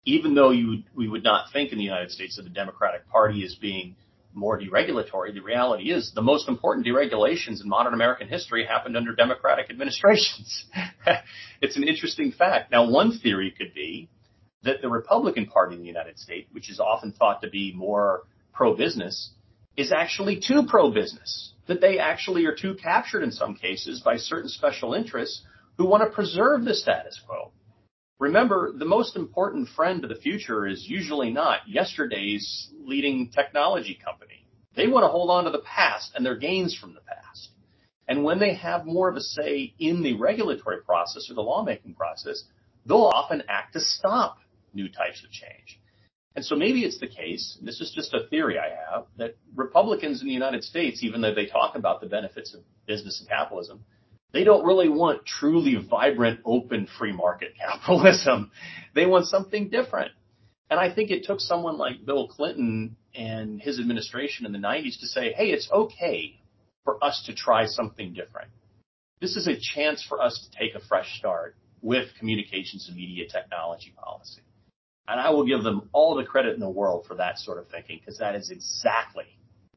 even 0.05 0.33
though 0.33 0.51
you, 0.51 0.83
we 0.95 1.07
would 1.07 1.23
not 1.23 1.51
think 1.51 1.71
in 1.71 1.77
the 1.77 1.83
United 1.83 2.11
States 2.11 2.37
of 2.37 2.43
the 2.43 2.49
Democratic 2.49 3.07
Party 3.09 3.43
as 3.43 3.55
being 3.55 3.95
more 4.33 4.59
deregulatory, 4.59 5.33
the 5.33 5.41
reality 5.41 5.91
is 5.91 6.11
the 6.15 6.21
most 6.21 6.47
important 6.47 6.85
deregulations 6.85 7.61
in 7.61 7.67
modern 7.67 7.93
American 7.93 8.27
history 8.27 8.65
happened 8.65 8.95
under 8.95 9.13
Democratic 9.13 9.69
administrations. 9.69 10.65
it's 11.61 11.75
an 11.75 11.83
interesting 11.83 12.31
fact. 12.31 12.71
Now, 12.71 12.89
one 12.89 13.19
theory 13.19 13.53
could 13.55 13.73
be 13.73 14.09
that 14.63 14.81
the 14.81 14.89
Republican 14.89 15.47
Party 15.47 15.75
in 15.75 15.81
the 15.81 15.87
United 15.87 16.19
States, 16.19 16.47
which 16.51 16.69
is 16.69 16.79
often 16.79 17.11
thought 17.11 17.41
to 17.41 17.49
be 17.49 17.73
more 17.75 18.23
pro-business, 18.53 19.31
is 19.77 19.91
actually 19.91 20.39
too 20.45 20.63
pro-business. 20.67 21.53
That 21.67 21.81
they 21.81 21.99
actually 21.99 22.45
are 22.45 22.55
too 22.55 22.75
captured 22.75 23.23
in 23.23 23.31
some 23.31 23.55
cases 23.55 24.01
by 24.01 24.17
certain 24.17 24.49
special 24.49 24.93
interests 24.93 25.43
who 25.77 25.85
want 25.85 26.03
to 26.03 26.13
preserve 26.13 26.65
the 26.65 26.73
status 26.73 27.19
quo. 27.25 27.51
Remember, 28.19 28.71
the 28.77 28.85
most 28.85 29.15
important 29.15 29.69
friend 29.69 30.03
of 30.03 30.09
the 30.09 30.21
future 30.21 30.67
is 30.67 30.85
usually 30.87 31.31
not 31.31 31.61
yesterday's 31.67 32.69
leading 32.83 33.29
technology 33.29 33.99
company. 34.03 34.45
They 34.75 34.87
want 34.87 35.05
to 35.05 35.07
hold 35.07 35.31
on 35.31 35.45
to 35.45 35.49
the 35.49 35.59
past 35.65 36.11
and 36.15 36.25
their 36.25 36.37
gains 36.37 36.75
from 36.75 36.93
the 36.93 37.01
past. 37.01 37.49
And 38.07 38.23
when 38.23 38.39
they 38.39 38.53
have 38.55 38.85
more 38.85 39.09
of 39.09 39.15
a 39.15 39.21
say 39.21 39.73
in 39.79 40.03
the 40.03 40.17
regulatory 40.17 40.81
process 40.83 41.31
or 41.31 41.33
the 41.33 41.41
lawmaking 41.41 41.95
process, 41.95 42.43
they'll 42.85 43.11
often 43.13 43.43
act 43.49 43.73
to 43.73 43.79
stop 43.79 44.37
new 44.73 44.89
types 44.89 45.23
of 45.23 45.31
change. 45.31 45.79
And 46.35 46.45
so 46.45 46.55
maybe 46.55 46.85
it's 46.85 46.99
the 46.99 47.07
case, 47.07 47.57
and 47.59 47.67
this 47.67 47.81
is 47.81 47.91
just 47.93 48.13
a 48.13 48.27
theory 48.29 48.57
I 48.57 48.69
have, 48.69 49.05
that 49.17 49.35
Republicans 49.53 50.21
in 50.21 50.27
the 50.27 50.33
United 50.33 50.63
States, 50.63 51.03
even 51.03 51.19
though 51.21 51.33
they 51.33 51.45
talk 51.45 51.75
about 51.75 51.99
the 51.99 52.07
benefits 52.07 52.53
of 52.53 52.61
business 52.87 53.19
and 53.19 53.27
capitalism, 53.27 53.83
they 54.31 54.45
don't 54.45 54.65
really 54.65 54.87
want 54.87 55.25
truly 55.25 55.75
vibrant, 55.75 56.39
open, 56.45 56.87
free 56.97 57.11
market 57.11 57.53
capitalism. 57.59 58.51
They 58.95 59.05
want 59.05 59.25
something 59.25 59.69
different. 59.69 60.11
And 60.69 60.79
I 60.79 60.93
think 60.93 61.11
it 61.11 61.25
took 61.25 61.41
someone 61.41 61.77
like 61.77 62.05
Bill 62.05 62.29
Clinton 62.29 62.95
and 63.13 63.61
his 63.61 63.77
administration 63.77 64.45
in 64.45 64.53
the 64.53 64.57
90s 64.57 65.01
to 65.01 65.07
say, 65.07 65.33
hey, 65.33 65.47
it's 65.47 65.69
okay 65.69 66.39
for 66.85 67.03
us 67.03 67.23
to 67.25 67.35
try 67.35 67.65
something 67.65 68.13
different. 68.13 68.49
This 69.19 69.35
is 69.35 69.47
a 69.47 69.59
chance 69.59 70.03
for 70.07 70.21
us 70.21 70.47
to 70.47 70.57
take 70.57 70.75
a 70.75 70.79
fresh 70.87 71.17
start 71.19 71.55
with 71.81 72.07
communications 72.17 72.87
and 72.87 72.95
media 72.95 73.27
technology 73.27 73.93
policy. 73.97 74.41
And 75.11 75.19
I 75.19 75.31
will 75.31 75.45
give 75.45 75.61
them 75.61 75.89
all 75.91 76.15
the 76.15 76.23
credit 76.23 76.53
in 76.53 76.61
the 76.61 76.69
world 76.69 77.05
for 77.05 77.15
that 77.15 77.37
sort 77.37 77.57
of 77.57 77.67
thinking 77.67 77.99
because 77.99 78.19
that 78.19 78.33
is 78.33 78.49
exactly 78.49 79.25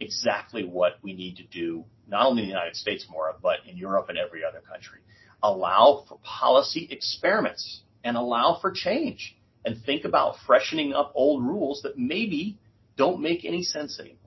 exactly 0.01 0.65
what 0.65 0.99
we 1.03 1.13
need 1.13 1.37
to 1.37 1.43
do, 1.45 1.85
not 2.07 2.27
only 2.27 2.43
in 2.43 2.49
the 2.49 2.53
United 2.55 2.77
States 2.77 3.07
more, 3.11 3.35
but 3.43 3.59
in 3.69 3.77
Europe 3.77 4.09
and 4.09 4.17
every 4.17 4.45
other 4.45 4.61
country. 4.61 5.01
Allow 5.43 6.05
for 6.09 6.19
policy 6.23 6.87
experiments 6.89 7.83
and 8.05 8.17
allow 8.17 8.59
for 8.61 8.71
change 8.71 9.37
and 9.65 9.77
think 9.85 10.05
about 10.05 10.37
freshening 10.47 10.93
up 10.93 11.11
old 11.17 11.43
rules 11.45 11.83
that 11.83 11.99
maybe 11.99 12.57
don't 12.97 13.21
make 13.21 13.45
any 13.45 13.65
sense 13.65 13.99
anymore. 13.99 14.24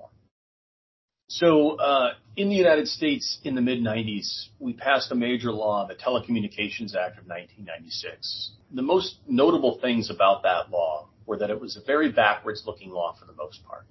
So, 1.30 1.72
uh, 1.78 2.14
in 2.38 2.48
the 2.48 2.56
United 2.56 2.88
States 2.88 3.40
in 3.44 3.54
the 3.54 3.62
mid 3.62 3.80
90s, 3.80 4.48
we 4.60 4.72
passed 4.72 5.12
a 5.12 5.16
major 5.16 5.52
law, 5.52 5.86
the 5.86 5.96
Telecommunications 5.96 6.96
Act 6.96 7.18
of 7.18 7.28
1996. 7.28 8.52
The 8.72 8.82
most 8.82 9.18
notable 9.28 9.78
things 9.82 10.10
about 10.10 10.44
that 10.44 10.72
law 10.72 11.10
were 11.26 11.38
that 11.38 11.50
it 11.50 11.60
was 11.60 11.76
a 11.76 11.82
very 11.82 12.12
backwards 12.14 12.64
looking 12.66 12.92
law 12.92 13.14
for 13.20 13.26
the 13.26 13.34
most 13.34 13.66
part. 13.66 13.86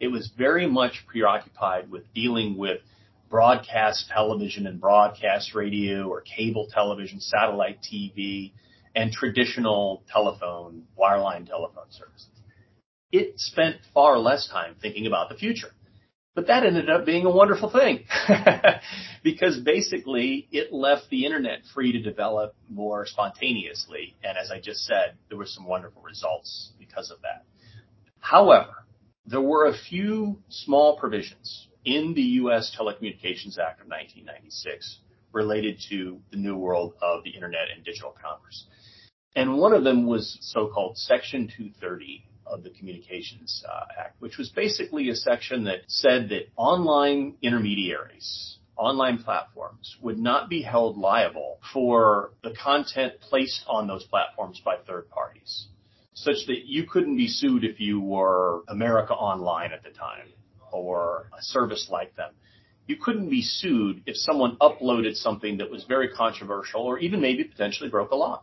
It 0.00 0.08
was 0.08 0.32
very 0.36 0.66
much 0.66 1.04
preoccupied 1.06 1.92
with 1.92 2.12
dealing 2.12 2.56
with 2.58 2.80
broadcast 3.28 4.10
television 4.12 4.66
and 4.66 4.80
broadcast 4.80 5.54
radio 5.54 6.08
or 6.08 6.22
cable 6.22 6.66
television, 6.72 7.20
satellite 7.20 7.78
TV, 7.82 8.52
and 8.96 9.12
traditional 9.12 10.02
telephone, 10.12 10.82
wireline 10.98 11.46
telephone 11.46 11.90
services. 11.90 12.26
It 13.12 13.38
spent 13.38 13.76
far 13.94 14.18
less 14.18 14.48
time 14.48 14.74
thinking 14.80 15.06
about 15.06 15.28
the 15.28 15.36
future. 15.36 15.70
But 16.40 16.46
that 16.46 16.64
ended 16.64 16.88
up 16.88 17.04
being 17.04 17.26
a 17.26 17.30
wonderful 17.30 17.68
thing 17.68 18.06
because 19.22 19.60
basically 19.60 20.48
it 20.50 20.72
left 20.72 21.10
the 21.10 21.26
internet 21.26 21.58
free 21.74 21.92
to 21.92 22.00
develop 22.00 22.54
more 22.66 23.04
spontaneously. 23.04 24.16
And 24.24 24.38
as 24.38 24.50
I 24.50 24.58
just 24.58 24.86
said, 24.86 25.18
there 25.28 25.36
were 25.36 25.44
some 25.44 25.66
wonderful 25.66 26.00
results 26.00 26.72
because 26.78 27.10
of 27.10 27.20
that. 27.20 27.44
However, 28.20 28.86
there 29.26 29.42
were 29.42 29.66
a 29.66 29.76
few 29.76 30.38
small 30.48 30.96
provisions 30.96 31.68
in 31.84 32.14
the 32.14 32.22
U.S. 32.22 32.74
Telecommunications 32.74 33.58
Act 33.58 33.82
of 33.82 33.88
1996 33.88 35.00
related 35.32 35.78
to 35.90 36.20
the 36.30 36.38
new 36.38 36.56
world 36.56 36.94
of 37.02 37.22
the 37.22 37.32
internet 37.32 37.68
and 37.76 37.84
digital 37.84 38.16
commerce. 38.18 38.64
And 39.36 39.58
one 39.58 39.74
of 39.74 39.84
them 39.84 40.06
was 40.06 40.38
so-called 40.40 40.96
Section 40.96 41.48
230 41.48 42.24
of 42.50 42.62
the 42.62 42.70
Communications 42.70 43.64
uh, 43.68 43.84
Act, 43.98 44.20
which 44.20 44.36
was 44.36 44.50
basically 44.50 45.08
a 45.08 45.14
section 45.14 45.64
that 45.64 45.80
said 45.86 46.28
that 46.30 46.48
online 46.56 47.36
intermediaries, 47.42 48.58
online 48.76 49.18
platforms 49.18 49.96
would 50.00 50.18
not 50.18 50.48
be 50.48 50.62
held 50.62 50.96
liable 50.96 51.58
for 51.72 52.32
the 52.42 52.54
content 52.62 53.14
placed 53.20 53.62
on 53.68 53.86
those 53.86 54.04
platforms 54.04 54.60
by 54.64 54.76
third 54.86 55.08
parties, 55.10 55.68
such 56.14 56.46
that 56.46 56.64
you 56.66 56.86
couldn't 56.86 57.16
be 57.16 57.28
sued 57.28 57.64
if 57.64 57.78
you 57.78 58.00
were 58.00 58.62
America 58.68 59.12
Online 59.12 59.72
at 59.72 59.82
the 59.82 59.90
time 59.90 60.26
or 60.72 61.30
a 61.38 61.42
service 61.42 61.88
like 61.90 62.14
them. 62.16 62.32
You 62.86 62.96
couldn't 62.96 63.30
be 63.30 63.42
sued 63.42 64.02
if 64.06 64.16
someone 64.16 64.56
uploaded 64.56 65.14
something 65.14 65.58
that 65.58 65.70
was 65.70 65.84
very 65.84 66.08
controversial 66.08 66.82
or 66.82 66.98
even 66.98 67.20
maybe 67.20 67.44
potentially 67.44 67.88
broke 67.88 68.10
a 68.10 68.16
law. 68.16 68.42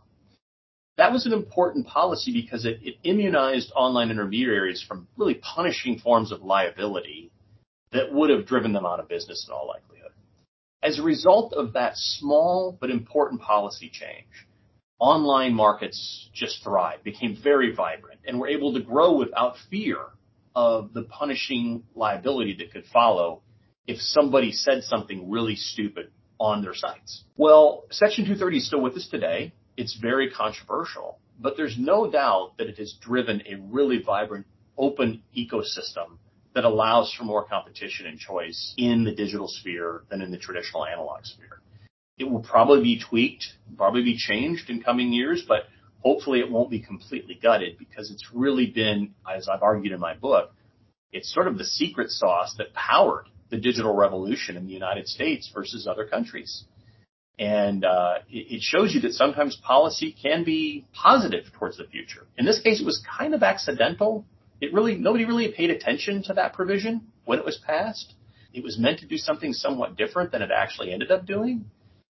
That 0.98 1.12
was 1.12 1.25
an 1.25 1.34
important 1.34 1.86
policy 1.88 2.32
because 2.34 2.66
it, 2.66 2.80
it 2.82 2.96
immunized 3.04 3.72
online 3.75 4.10
intermediaries 4.10 4.84
from 4.86 5.08
really 5.16 5.36
punishing 5.36 6.00
forms 6.00 6.32
of 6.32 6.42
liability 6.42 7.32
that 7.92 8.12
would 8.12 8.30
have 8.30 8.46
driven 8.48 8.74
them 8.74 8.86
out 8.86 9.00
of 9.00 9.08
business 9.08 9.46
in 9.48 9.54
all 9.54 9.68
likelihood. 9.68 10.12
As 10.82 11.00
a 11.00 11.04
result 11.04 11.54
of 11.54 11.74
that 11.74 11.94
small 11.96 12.77
but 12.80 12.89
important 12.89 13.42
policy 13.42 13.89
change, 13.92 14.48
online 15.00 15.54
markets 15.54 16.30
just 16.34 16.63
thrived, 16.63 17.04
became 17.04 17.38
very 17.42 17.74
vibrant, 17.74 18.20
and 18.25 18.39
were 18.39 18.48
able 18.48 18.74
to 18.74 18.82
grow 18.82 19.16
without 19.16 19.56
fear 19.70 19.98
of 20.56 20.94
the 20.94 21.04
punishing 21.04 21.84
liability 21.96 22.56
that 22.58 22.72
could 22.72 22.86
follow 22.92 23.42
if 23.86 24.01
somebody 24.01 24.51
said 24.51 24.84
something 24.84 25.30
really 25.30 25.56
stupid 25.56 26.10
on 26.39 26.63
their 26.63 26.74
sites. 26.74 27.24
Well, 27.36 27.86
Section 27.92 28.25
230 28.25 28.58
is 28.58 28.68
still 28.68 28.82
with 28.82 28.96
us 28.96 29.08
today. 29.10 29.54
It's 29.77 29.96
very 29.96 30.31
controversial, 30.31 31.19
but 31.39 31.55
there's 31.55 31.77
no 31.77 32.10
doubt 32.10 32.57
that 32.57 32.67
it 32.67 32.77
has 32.79 32.93
driven 33.00 33.43
a 33.46 33.55
really 33.55 34.01
vibrant 34.01 34.48
open 34.75 35.22
ecosystem 35.38 36.17
that 36.55 36.65
allows 36.65 37.13
for 37.13 37.24
more 37.24 37.46
competition 37.46 38.07
and 38.07 38.17
choice 38.17 38.74
in 38.77 39.03
the 39.03 39.13
digital 39.13 39.48
sphere 39.48 40.01
than 40.10 40.24
in 40.24 40.31
the 40.31 40.38
traditional 40.38 40.84
analog 40.84 41.24
sphere. 41.25 41.62
It 42.17 42.24
will 42.24 42.41
probably 42.41 42.81
be 42.81 43.00
tweaked, 43.00 43.46
probably 43.77 44.01
be 44.01 44.17
changed 44.17 44.72
in 44.72 44.81
coming 44.81 45.13
years, 45.13 45.46
but 45.48 45.67
hopefully 46.00 46.39
it 46.39 46.50
won't 46.50 46.72
be 46.72 46.79
completely 46.79 47.36
gutted 47.36 47.77
because 47.77 48.10
it's 48.10 48.34
really 48.34 48.65
been, 48.65 49.13
as 49.31 49.48
I've 49.48 49.62
argued 49.62 49.93
in 49.93 50.00
my 50.00 50.15
book, 50.15 50.51
it's 51.12 51.31
sort 51.31 51.48
of 51.48 51.60
the 51.60 51.63
secret 51.65 52.10
sauce 52.10 52.55
that 52.57 52.74
powered 52.74 53.27
the 53.51 53.57
digital 53.57 53.96
revolution 53.96 54.57
in 54.57 54.65
the 54.65 54.74
United 54.74 55.07
States 55.07 55.51
versus 55.53 55.86
other 55.86 56.05
countries. 56.05 56.63
And 57.39 57.86
uh, 57.86 58.15
it 58.29 58.62
shows 58.63 58.96
you 58.96 59.01
that 59.01 59.13
sometimes 59.13 59.56
policy 59.58 60.15
can 60.20 60.44
be 60.44 60.88
positive 60.91 61.46
towards 61.53 61.77
the 61.77 61.86
future. 61.86 62.25
In 62.36 62.46
this 62.46 62.60
case, 62.60 62.82
it 62.82 62.86
was 62.86 63.03
kind 63.17 63.36
of 63.36 63.44
accidental. 63.44 64.25
It 64.60 64.74
really 64.74 64.96
nobody 64.96 65.25
really 65.25 65.51
paid 65.51 65.70
attention 65.70 66.24
to 66.24 66.34
that 66.34 66.53
provision 66.53 67.08
when 67.25 67.38
it 67.38 67.46
was 67.46 67.58
passed. 67.58 68.15
It 68.53 68.63
was 68.63 68.79
meant 68.79 69.00
to 69.00 69.06
do 69.06 69.17
something 69.17 69.53
somewhat 69.53 69.96
different 69.98 70.32
than 70.32 70.41
it 70.41 70.50
actually 70.51 70.91
ended 70.91 71.12
up 71.12 71.27
doing. 71.27 71.65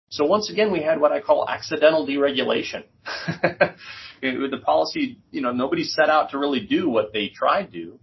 So 0.10 0.26
once 0.26 0.50
again, 0.50 0.72
we 0.72 0.82
had 0.82 1.02
what 1.02 1.12
I 1.12 1.20
call 1.20 1.48
accidental 1.48 2.08
deregulation. 2.08 2.84
the 4.22 4.62
policy, 4.66 5.20
you 5.32 5.42
know, 5.42 5.52
nobody 5.52 5.84
set 5.84 6.10
out 6.10 6.32
to 6.32 6.40
really 6.40 6.66
do 6.66 6.90
what 6.90 7.12
they 7.12 7.28
tried 7.28 7.74
to. 7.74 8.00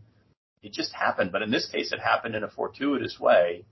It 0.63 0.73
just 0.73 0.93
happened. 0.93 1.33
But 1.33 1.43
in 1.43 1.51
this 1.51 1.67
case, 1.67 1.93
it 1.93 2.01
happened 2.01 2.35
in 2.35 2.45
a 2.45 2.49
fortuitous 2.49 3.19
way 3.19 3.65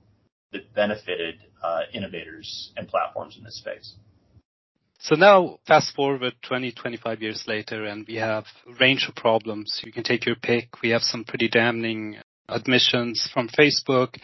that 0.54 0.74
benefited 0.74 1.36
uh, 1.62 1.82
innovators 1.92 2.72
and 2.76 2.88
platforms 2.88 3.36
in 3.36 3.44
this 3.44 3.58
space. 3.58 3.94
So 4.98 5.16
now 5.16 5.58
fast 5.66 5.94
forward 5.94 6.34
20, 6.48 6.72
25 6.72 7.20
years 7.20 7.44
later 7.46 7.84
and 7.84 8.06
we 8.08 8.14
have 8.14 8.44
a 8.66 8.72
range 8.80 9.06
of 9.06 9.14
problems. 9.14 9.82
You 9.84 9.92
can 9.92 10.02
take 10.02 10.24
your 10.24 10.36
pick. 10.36 10.80
We 10.82 10.90
have 10.90 11.02
some 11.02 11.24
pretty 11.24 11.48
damning 11.48 12.16
admissions 12.48 13.28
from 13.32 13.50
Facebook. 13.50 14.16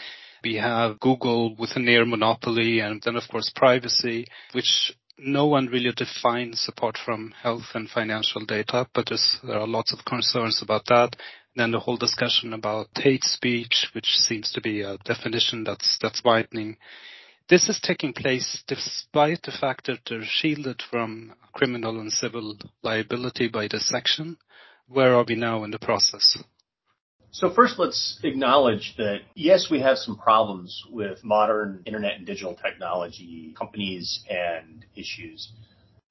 We 0.42 0.54
have 0.54 0.98
Google 1.00 1.54
with 1.56 1.76
a 1.76 1.80
near 1.80 2.06
monopoly 2.06 2.80
and 2.80 3.02
then 3.04 3.16
of 3.16 3.24
course 3.30 3.52
privacy, 3.54 4.26
which 4.52 4.92
no 5.18 5.46
one 5.46 5.66
really 5.66 5.92
defines 5.94 6.66
apart 6.66 6.96
from 7.04 7.34
health 7.42 7.74
and 7.74 7.88
financial 7.90 8.46
data, 8.46 8.86
but 8.94 9.10
there 9.44 9.58
are 9.58 9.66
lots 9.66 9.92
of 9.92 10.04
concerns 10.06 10.62
about 10.62 10.86
that. 10.86 11.14
Then 11.60 11.72
the 11.72 11.80
whole 11.80 11.98
discussion 11.98 12.54
about 12.54 12.88
hate 12.94 13.22
speech, 13.22 13.88
which 13.92 14.16
seems 14.16 14.50
to 14.52 14.62
be 14.62 14.80
a 14.80 14.96
definition 15.04 15.62
that's, 15.62 15.98
that's 16.00 16.24
widening. 16.24 16.78
This 17.50 17.68
is 17.68 17.78
taking 17.78 18.14
place 18.14 18.64
despite 18.66 19.42
the 19.42 19.52
fact 19.52 19.84
that 19.84 19.98
they're 20.08 20.24
shielded 20.24 20.80
from 20.90 21.34
criminal 21.52 22.00
and 22.00 22.10
civil 22.10 22.56
liability 22.82 23.48
by 23.48 23.68
this 23.68 23.86
section. 23.86 24.38
Where 24.88 25.14
are 25.14 25.26
we 25.28 25.34
now 25.34 25.62
in 25.64 25.70
the 25.70 25.78
process? 25.78 26.38
So 27.30 27.50
first, 27.50 27.78
let's 27.78 28.18
acknowledge 28.24 28.94
that 28.96 29.18
yes, 29.34 29.68
we 29.70 29.80
have 29.82 29.98
some 29.98 30.16
problems 30.16 30.82
with 30.90 31.22
modern 31.22 31.82
internet 31.84 32.16
and 32.16 32.26
digital 32.26 32.54
technology 32.54 33.54
companies 33.58 34.24
and 34.30 34.86
issues. 34.96 35.52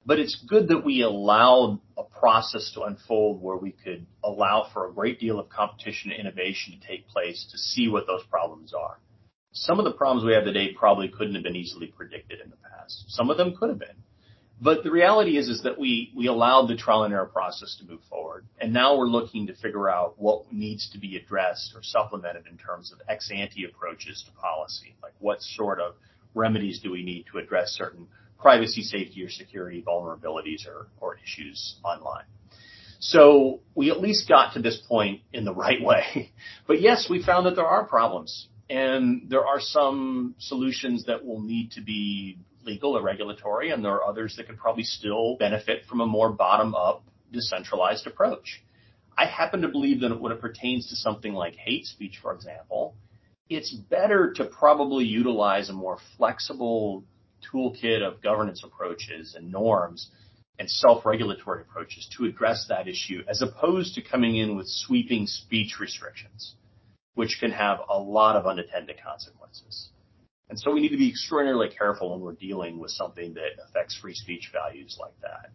But 0.06 0.18
it's 0.18 0.42
good 0.48 0.68
that 0.68 0.84
we 0.84 1.02
allowed 1.02 1.80
a 1.96 2.02
process 2.02 2.72
to 2.74 2.82
unfold 2.82 3.42
where 3.42 3.56
we 3.56 3.72
could 3.72 4.06
allow 4.24 4.68
for 4.72 4.88
a 4.88 4.92
great 4.92 5.20
deal 5.20 5.38
of 5.38 5.48
competition 5.50 6.10
and 6.10 6.20
innovation 6.20 6.78
to 6.78 6.86
take 6.86 7.06
place 7.08 7.46
to 7.52 7.58
see 7.58 7.88
what 7.88 8.06
those 8.06 8.24
problems 8.30 8.72
are. 8.72 8.98
Some 9.52 9.78
of 9.78 9.84
the 9.84 9.92
problems 9.92 10.24
we 10.24 10.32
have 10.32 10.44
today 10.44 10.72
probably 10.72 11.08
couldn't 11.08 11.34
have 11.34 11.42
been 11.42 11.56
easily 11.56 11.88
predicted 11.88 12.40
in 12.40 12.50
the 12.50 12.56
past. 12.56 13.04
Some 13.08 13.30
of 13.30 13.36
them 13.36 13.54
could 13.56 13.68
have 13.68 13.78
been. 13.78 13.96
But 14.62 14.84
the 14.84 14.90
reality 14.90 15.38
is, 15.38 15.48
is 15.48 15.62
that 15.62 15.78
we, 15.78 16.12
we 16.14 16.26
allowed 16.26 16.66
the 16.66 16.76
trial 16.76 17.04
and 17.04 17.14
error 17.14 17.26
process 17.26 17.76
to 17.80 17.90
move 17.90 18.02
forward. 18.10 18.44
And 18.60 18.74
now 18.74 18.96
we're 18.96 19.06
looking 19.06 19.46
to 19.46 19.54
figure 19.54 19.88
out 19.88 20.14
what 20.18 20.52
needs 20.52 20.90
to 20.90 20.98
be 20.98 21.16
addressed 21.16 21.72
or 21.74 21.82
supplemented 21.82 22.44
in 22.46 22.58
terms 22.58 22.92
of 22.92 23.00
ex 23.08 23.30
ante 23.30 23.64
approaches 23.64 24.22
to 24.26 24.32
policy. 24.40 24.94
Like 25.02 25.14
what 25.18 25.40
sort 25.40 25.80
of 25.80 25.94
remedies 26.34 26.80
do 26.80 26.90
we 26.90 27.02
need 27.02 27.24
to 27.32 27.38
address 27.38 27.70
certain 27.70 28.06
privacy, 28.40 28.82
safety, 28.82 29.22
or 29.22 29.28
security 29.28 29.82
vulnerabilities 29.86 30.66
or, 30.66 30.88
or 31.00 31.18
issues 31.22 31.76
online. 31.84 32.24
So 32.98 33.60
we 33.74 33.90
at 33.90 34.00
least 34.00 34.28
got 34.28 34.54
to 34.54 34.60
this 34.60 34.82
point 34.88 35.22
in 35.32 35.44
the 35.44 35.54
right 35.54 35.82
way. 35.82 36.32
But 36.66 36.80
yes, 36.80 37.08
we 37.10 37.22
found 37.22 37.46
that 37.46 37.56
there 37.56 37.66
are 37.66 37.84
problems 37.84 38.48
and 38.70 39.28
there 39.28 39.44
are 39.44 39.58
some 39.58 40.36
solutions 40.38 41.06
that 41.06 41.24
will 41.24 41.40
need 41.40 41.72
to 41.72 41.80
be 41.80 42.38
legal 42.64 42.96
or 42.96 43.02
regulatory, 43.02 43.70
and 43.70 43.84
there 43.84 43.92
are 43.92 44.04
others 44.04 44.36
that 44.36 44.46
could 44.46 44.58
probably 44.58 44.84
still 44.84 45.36
benefit 45.36 45.84
from 45.88 46.00
a 46.00 46.06
more 46.06 46.30
bottom 46.30 46.74
up, 46.74 47.02
decentralized 47.32 48.06
approach. 48.06 48.62
I 49.18 49.26
happen 49.26 49.62
to 49.62 49.68
believe 49.68 50.00
that 50.00 50.20
when 50.20 50.30
it 50.30 50.40
pertains 50.40 50.88
to 50.90 50.96
something 50.96 51.32
like 51.32 51.56
hate 51.56 51.86
speech, 51.86 52.18
for 52.22 52.32
example, 52.32 52.94
it's 53.48 53.74
better 53.74 54.32
to 54.34 54.44
probably 54.44 55.04
utilize 55.04 55.68
a 55.68 55.72
more 55.72 55.98
flexible 56.16 57.02
toolkit 57.52 58.02
of 58.02 58.22
governance 58.22 58.62
approaches 58.64 59.34
and 59.34 59.50
norms 59.50 60.10
and 60.58 60.70
self-regulatory 60.70 61.62
approaches 61.62 62.08
to 62.16 62.26
address 62.26 62.66
that 62.68 62.86
issue 62.86 63.22
as 63.28 63.42
opposed 63.42 63.94
to 63.94 64.02
coming 64.02 64.36
in 64.36 64.56
with 64.56 64.66
sweeping 64.68 65.26
speech 65.26 65.78
restrictions 65.80 66.54
which 67.14 67.38
can 67.40 67.50
have 67.50 67.80
a 67.88 67.98
lot 67.98 68.36
of 68.36 68.46
unintended 68.46 68.96
consequences. 69.04 69.90
And 70.48 70.58
so 70.58 70.72
we 70.72 70.80
need 70.80 70.88
to 70.88 70.96
be 70.96 71.10
extraordinarily 71.10 71.68
careful 71.68 72.12
when 72.12 72.20
we're 72.20 72.32
dealing 72.32 72.78
with 72.78 72.90
something 72.90 73.34
that 73.34 73.62
affects 73.68 73.96
free 73.96 74.14
speech 74.14 74.50
values 74.52 74.96
like 74.98 75.12
that. 75.20 75.50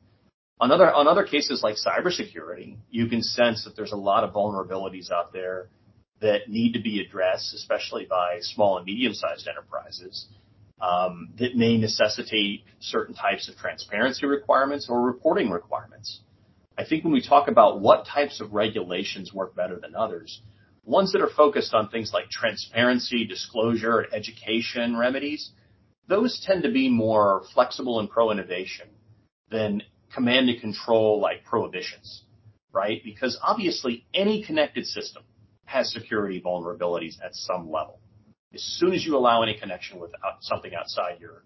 On 0.59 0.71
other, 0.71 1.25
cases 1.25 1.63
like 1.63 1.75
cybersecurity, 1.75 2.77
you 2.89 3.07
can 3.07 3.21
sense 3.21 3.65
that 3.65 3.75
there's 3.75 3.91
a 3.91 3.97
lot 3.97 4.23
of 4.23 4.33
vulnerabilities 4.33 5.11
out 5.11 5.33
there 5.33 5.69
that 6.21 6.47
need 6.49 6.73
to 6.73 6.79
be 6.79 7.01
addressed, 7.01 7.53
especially 7.53 8.05
by 8.09 8.37
small 8.39 8.77
and 8.77 8.85
medium-sized 8.85 9.47
enterprises, 9.47 10.27
Um, 10.81 11.29
that 11.39 11.55
may 11.55 11.77
necessitate 11.77 12.65
certain 12.79 13.15
types 13.15 13.47
of 13.47 13.55
transparency 13.55 14.25
requirements 14.25 14.87
or 14.89 15.01
reporting 15.01 15.49
requirements. 15.49 16.19
I 16.77 16.83
think 16.83 17.05
when 17.05 17.13
we 17.13 17.25
talk 17.25 17.47
about 17.47 17.79
what 17.79 18.05
types 18.05 18.41
of 18.41 18.51
regulations 18.53 19.33
work 19.33 19.55
better 19.55 19.79
than 19.79 19.95
others, 19.95 20.41
ones 20.83 21.13
that 21.13 21.21
are 21.21 21.29
focused 21.29 21.73
on 21.73 21.89
things 21.89 22.11
like 22.13 22.29
transparency, 22.29 23.25
disclosure, 23.25 24.05
education 24.13 24.97
remedies, 24.97 25.51
those 26.07 26.43
tend 26.45 26.63
to 26.63 26.71
be 26.71 26.89
more 26.89 27.43
flexible 27.53 27.99
and 27.99 28.09
pro-innovation 28.09 28.87
than 29.49 29.81
command 30.13 30.49
and 30.49 30.61
control 30.61 31.19
like 31.19 31.43
prohibitions, 31.43 32.23
right? 32.71 33.01
Because 33.03 33.39
obviously 33.41 34.05
any 34.13 34.43
connected 34.43 34.85
system 34.85 35.23
has 35.65 35.91
security 35.91 36.41
vulnerabilities 36.41 37.15
at 37.23 37.33
some 37.33 37.71
level. 37.71 37.99
As 38.55 38.63
soon 38.63 38.93
as 38.93 39.05
you 39.05 39.17
allow 39.17 39.43
any 39.43 39.57
connection 39.59 39.99
with 39.99 40.11
something 40.39 40.73
outside 40.73 41.19
your, 41.19 41.43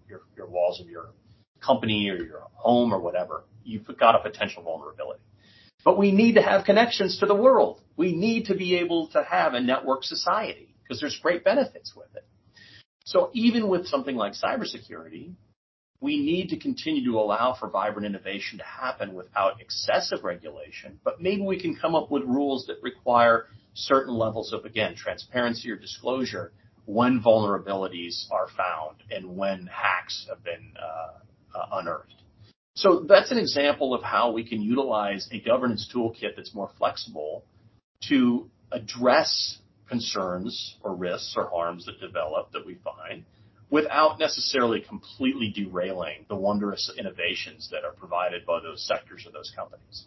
walls 0.47 0.79
of 0.79 0.87
your 0.87 1.09
company 1.59 2.07
or 2.09 2.23
your 2.23 2.43
home 2.53 2.93
or 2.93 2.99
whatever, 2.99 3.45
you've 3.63 3.85
got 3.97 4.15
a 4.15 4.19
potential 4.19 4.61
vulnerability. 4.63 5.21
But 5.83 5.97
we 5.97 6.11
need 6.11 6.35
to 6.35 6.41
have 6.41 6.65
connections 6.65 7.19
to 7.19 7.25
the 7.25 7.35
world. 7.35 7.81
We 7.97 8.15
need 8.15 8.45
to 8.45 8.55
be 8.55 8.77
able 8.77 9.07
to 9.09 9.23
have 9.23 9.55
a 9.55 9.59
network 9.59 10.03
society 10.03 10.75
because 10.83 10.99
there's 10.99 11.19
great 11.19 11.43
benefits 11.43 11.95
with 11.95 12.15
it. 12.15 12.25
So 13.05 13.31
even 13.33 13.67
with 13.69 13.87
something 13.87 14.15
like 14.15 14.33
cybersecurity, 14.33 15.33
we 16.01 16.19
need 16.19 16.49
to 16.49 16.57
continue 16.57 17.03
to 17.11 17.19
allow 17.19 17.55
for 17.59 17.69
vibrant 17.69 18.05
innovation 18.05 18.59
to 18.59 18.63
happen 18.63 19.15
without 19.15 19.59
excessive 19.59 20.23
regulation, 20.23 20.99
but 21.03 21.21
maybe 21.21 21.41
we 21.41 21.59
can 21.59 21.75
come 21.75 21.95
up 21.95 22.11
with 22.11 22.23
rules 22.23 22.67
that 22.67 22.77
require 22.83 23.47
certain 23.73 24.13
levels 24.13 24.53
of, 24.53 24.63
again, 24.63 24.95
transparency 24.95 25.69
or 25.71 25.75
disclosure 25.75 26.51
when 26.89 27.21
vulnerabilities 27.21 28.25
are 28.31 28.47
found 28.57 28.95
and 29.11 29.37
when 29.37 29.67
hacks 29.67 30.25
have 30.27 30.43
been 30.43 30.73
uh, 30.75 31.65
unearthed. 31.73 32.15
So 32.73 33.05
that's 33.07 33.29
an 33.29 33.37
example 33.37 33.93
of 33.93 34.01
how 34.01 34.31
we 34.31 34.43
can 34.43 34.59
utilize 34.59 35.29
a 35.31 35.39
governance 35.39 35.87
toolkit 35.93 36.35
that's 36.35 36.55
more 36.55 36.71
flexible 36.79 37.43
to 38.07 38.49
address 38.71 39.59
concerns 39.87 40.77
or 40.81 40.95
risks 40.95 41.35
or 41.37 41.47
harms 41.49 41.85
that 41.85 41.99
develop 41.99 42.53
that 42.53 42.65
we 42.65 42.79
find 42.83 43.23
without 43.69 44.17
necessarily 44.17 44.81
completely 44.81 45.53
derailing 45.55 46.25
the 46.27 46.35
wondrous 46.35 46.91
innovations 46.97 47.69
that 47.71 47.85
are 47.85 47.93
provided 47.93 48.47
by 48.47 48.59
those 48.61 48.83
sectors 48.87 49.27
or 49.27 49.31
those 49.31 49.51
companies. 49.55 50.05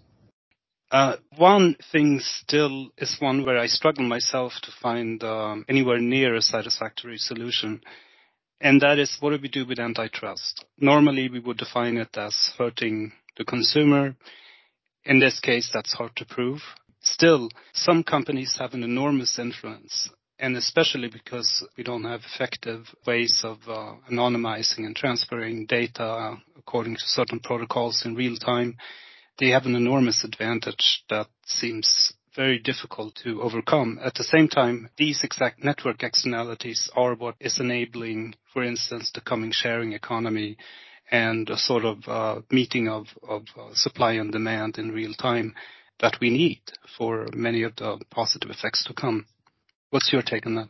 Uh, 0.92 1.16
one 1.38 1.74
thing 1.90 2.20
still 2.20 2.90
is 2.98 3.16
one 3.18 3.46
where 3.46 3.56
I 3.56 3.66
struggle 3.66 4.04
myself 4.04 4.52
to 4.62 4.70
find 4.82 5.24
um, 5.24 5.64
anywhere 5.66 5.98
near 5.98 6.34
a 6.34 6.42
satisfactory 6.42 7.16
solution, 7.16 7.80
and 8.60 8.78
that 8.82 8.98
is 8.98 9.16
what 9.18 9.30
do 9.30 9.38
we 9.40 9.48
do 9.48 9.64
with 9.66 9.80
antitrust? 9.80 10.66
Normally, 10.78 11.30
we 11.30 11.40
would 11.40 11.56
define 11.56 11.96
it 11.96 12.14
as 12.18 12.52
hurting 12.58 13.12
the 13.38 13.44
consumer. 13.46 14.14
In 15.06 15.18
this 15.18 15.40
case, 15.40 15.70
that's 15.72 15.94
hard 15.94 16.14
to 16.16 16.26
prove. 16.26 16.60
Still, 17.00 17.48
some 17.72 18.02
companies 18.02 18.58
have 18.58 18.74
an 18.74 18.82
enormous 18.82 19.38
influence, 19.38 20.10
and 20.38 20.58
especially 20.58 21.08
because 21.08 21.66
we 21.78 21.84
don't 21.84 22.04
have 22.04 22.20
effective 22.34 22.86
ways 23.06 23.40
of 23.44 23.56
uh, 23.66 23.94
anonymizing 24.10 24.80
and 24.84 24.94
transferring 24.94 25.64
data 25.64 26.36
according 26.58 26.96
to 26.96 27.02
certain 27.06 27.40
protocols 27.40 28.02
in 28.04 28.14
real 28.14 28.36
time, 28.36 28.76
they 29.38 29.50
have 29.50 29.66
an 29.66 29.74
enormous 29.74 30.24
advantage 30.24 31.04
that 31.08 31.28
seems 31.46 32.12
very 32.34 32.58
difficult 32.58 33.14
to 33.24 33.42
overcome. 33.42 33.98
At 34.02 34.14
the 34.14 34.24
same 34.24 34.48
time, 34.48 34.88
these 34.96 35.22
exact 35.22 35.62
network 35.62 36.02
externalities 36.02 36.90
are 36.96 37.14
what 37.14 37.34
is 37.40 37.60
enabling, 37.60 38.34
for 38.52 38.62
instance, 38.62 39.10
the 39.12 39.20
coming 39.20 39.50
sharing 39.52 39.92
economy 39.92 40.56
and 41.10 41.48
a 41.50 41.58
sort 41.58 41.84
of 41.84 41.98
uh, 42.08 42.40
meeting 42.50 42.88
of, 42.88 43.06
of 43.28 43.42
uh, 43.58 43.68
supply 43.74 44.12
and 44.12 44.32
demand 44.32 44.78
in 44.78 44.92
real 44.92 45.12
time 45.12 45.54
that 46.00 46.16
we 46.20 46.30
need 46.30 46.60
for 46.96 47.28
many 47.34 47.62
of 47.62 47.76
the 47.76 47.98
positive 48.10 48.50
effects 48.50 48.84
to 48.84 48.94
come. 48.94 49.26
What's 49.90 50.12
your 50.12 50.22
take 50.22 50.46
on 50.46 50.54
that? 50.54 50.68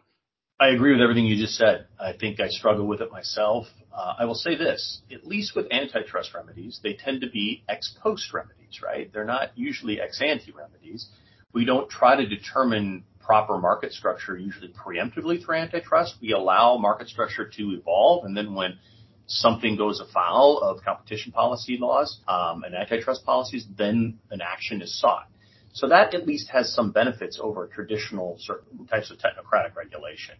I 0.62 0.68
agree 0.68 0.92
with 0.92 1.00
everything 1.00 1.26
you 1.26 1.36
just 1.36 1.56
said. 1.56 1.86
I 1.98 2.12
think 2.12 2.38
I 2.38 2.46
struggle 2.46 2.86
with 2.86 3.00
it 3.00 3.10
myself. 3.10 3.66
Uh, 3.92 4.14
I 4.16 4.26
will 4.26 4.36
say 4.36 4.56
this, 4.56 5.00
at 5.10 5.26
least 5.26 5.56
with 5.56 5.66
antitrust 5.72 6.32
remedies, 6.34 6.78
they 6.84 6.94
tend 6.94 7.22
to 7.22 7.28
be 7.28 7.64
ex 7.68 7.92
post 8.00 8.32
remedies, 8.32 8.80
right? 8.80 9.12
They're 9.12 9.24
not 9.24 9.58
usually 9.58 10.00
ex 10.00 10.22
ante 10.22 10.52
remedies. 10.52 11.08
We 11.52 11.64
don't 11.64 11.90
try 11.90 12.14
to 12.14 12.28
determine 12.28 13.02
proper 13.18 13.58
market 13.58 13.92
structure 13.92 14.38
usually 14.38 14.72
preemptively 14.72 15.44
through 15.44 15.56
antitrust. 15.56 16.14
We 16.22 16.30
allow 16.30 16.76
market 16.76 17.08
structure 17.08 17.50
to 17.56 17.62
evolve 17.72 18.24
and 18.24 18.36
then 18.36 18.54
when 18.54 18.78
something 19.26 19.76
goes 19.76 19.98
afoul 19.98 20.60
of 20.60 20.84
competition 20.84 21.32
policy 21.32 21.76
laws 21.76 22.20
um, 22.28 22.62
and 22.62 22.76
antitrust 22.76 23.24
policies, 23.24 23.66
then 23.76 24.20
an 24.30 24.40
action 24.40 24.80
is 24.80 24.96
sought. 25.00 25.26
So 25.72 25.88
that 25.88 26.14
at 26.14 26.26
least 26.26 26.50
has 26.50 26.74
some 26.74 26.92
benefits 26.92 27.38
over 27.42 27.66
traditional 27.66 28.36
certain 28.38 28.86
types 28.86 29.10
of 29.10 29.18
technocratic 29.18 29.74
regulation. 29.74 30.34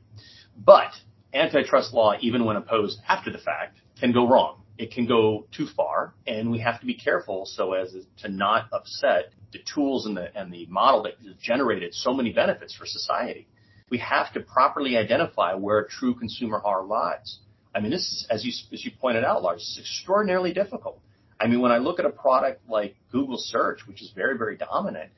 But 0.56 0.92
antitrust 1.32 1.94
law, 1.94 2.14
even 2.20 2.44
when 2.44 2.56
opposed 2.56 3.00
after 3.08 3.30
the 3.30 3.38
fact, 3.38 3.78
can 3.98 4.12
go 4.12 4.28
wrong. 4.28 4.62
It 4.78 4.92
can 4.92 5.06
go 5.06 5.46
too 5.56 5.66
far, 5.76 6.14
and 6.26 6.50
we 6.50 6.58
have 6.60 6.80
to 6.80 6.86
be 6.86 6.94
careful 6.94 7.46
so 7.46 7.74
as 7.74 7.94
to 8.18 8.28
not 8.28 8.68
upset 8.72 9.32
the 9.52 9.60
tools 9.74 10.06
and 10.06 10.16
the 10.52 10.66
model 10.66 11.02
that 11.04 11.14
has 11.24 11.36
generated 11.36 11.94
so 11.94 12.12
many 12.12 12.32
benefits 12.32 12.74
for 12.74 12.86
society. 12.86 13.46
We 13.90 13.98
have 13.98 14.32
to 14.32 14.40
properly 14.40 14.96
identify 14.96 15.54
where 15.54 15.84
true 15.84 16.14
consumer 16.14 16.58
harm 16.58 16.88
lies. 16.88 17.38
I 17.74 17.80
mean, 17.80 17.90
this 17.90 18.00
is, 18.00 18.26
as 18.30 18.44
you 18.44 18.52
as 18.72 18.84
you 18.84 18.90
pointed 18.98 19.24
out, 19.24 19.42
Lars, 19.42 19.60
it's 19.60 19.78
extraordinarily 19.78 20.52
difficult. 20.52 21.00
I 21.42 21.48
mean, 21.48 21.60
when 21.60 21.72
I 21.72 21.78
look 21.78 21.98
at 21.98 22.06
a 22.06 22.10
product 22.10 22.68
like 22.68 22.94
Google 23.10 23.36
Search, 23.36 23.80
which 23.88 24.00
is 24.00 24.12
very, 24.14 24.38
very 24.38 24.56
dominant, 24.56 25.10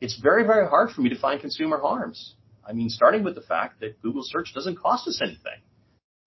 it's 0.00 0.18
very, 0.18 0.44
very 0.44 0.66
hard 0.66 0.90
for 0.90 1.02
me 1.02 1.10
to 1.10 1.18
find 1.18 1.38
consumer 1.38 1.78
harms. 1.78 2.34
I 2.66 2.72
mean, 2.72 2.88
starting 2.88 3.22
with 3.22 3.34
the 3.34 3.42
fact 3.42 3.80
that 3.80 4.00
Google 4.02 4.22
search 4.24 4.52
doesn't 4.54 4.78
cost 4.78 5.06
us 5.06 5.20
anything. 5.22 5.60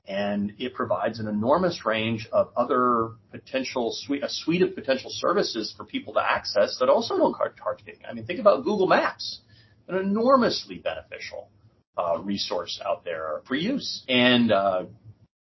And 0.08 0.54
it 0.60 0.74
provides 0.74 1.20
an 1.20 1.28
enormous 1.28 1.86
range 1.86 2.28
of 2.32 2.52
other 2.56 3.12
potential 3.32 3.92
suite, 3.92 4.24
a 4.24 4.30
suite 4.30 4.62
of 4.62 4.74
potential 4.74 5.12
services 5.12 5.74
for 5.76 5.84
people 5.84 6.14
to 6.14 6.20
access 6.20 6.78
that 6.80 6.90
also 6.90 7.18
don't 7.18 7.36
charge 7.38 7.80
anything. 7.86 8.06
I 8.10 8.14
mean, 8.14 8.26
think 8.26 8.40
about 8.40 8.64
Google 8.64 8.88
Maps, 8.88 9.42
an 9.88 9.98
enormously 9.98 10.78
beneficial 10.78 11.50
uh, 11.98 12.20
resource 12.22 12.80
out 12.84 13.04
there 13.04 13.42
for 13.48 13.56
use, 13.56 14.04
and 14.08 14.52
uh, 14.52 14.86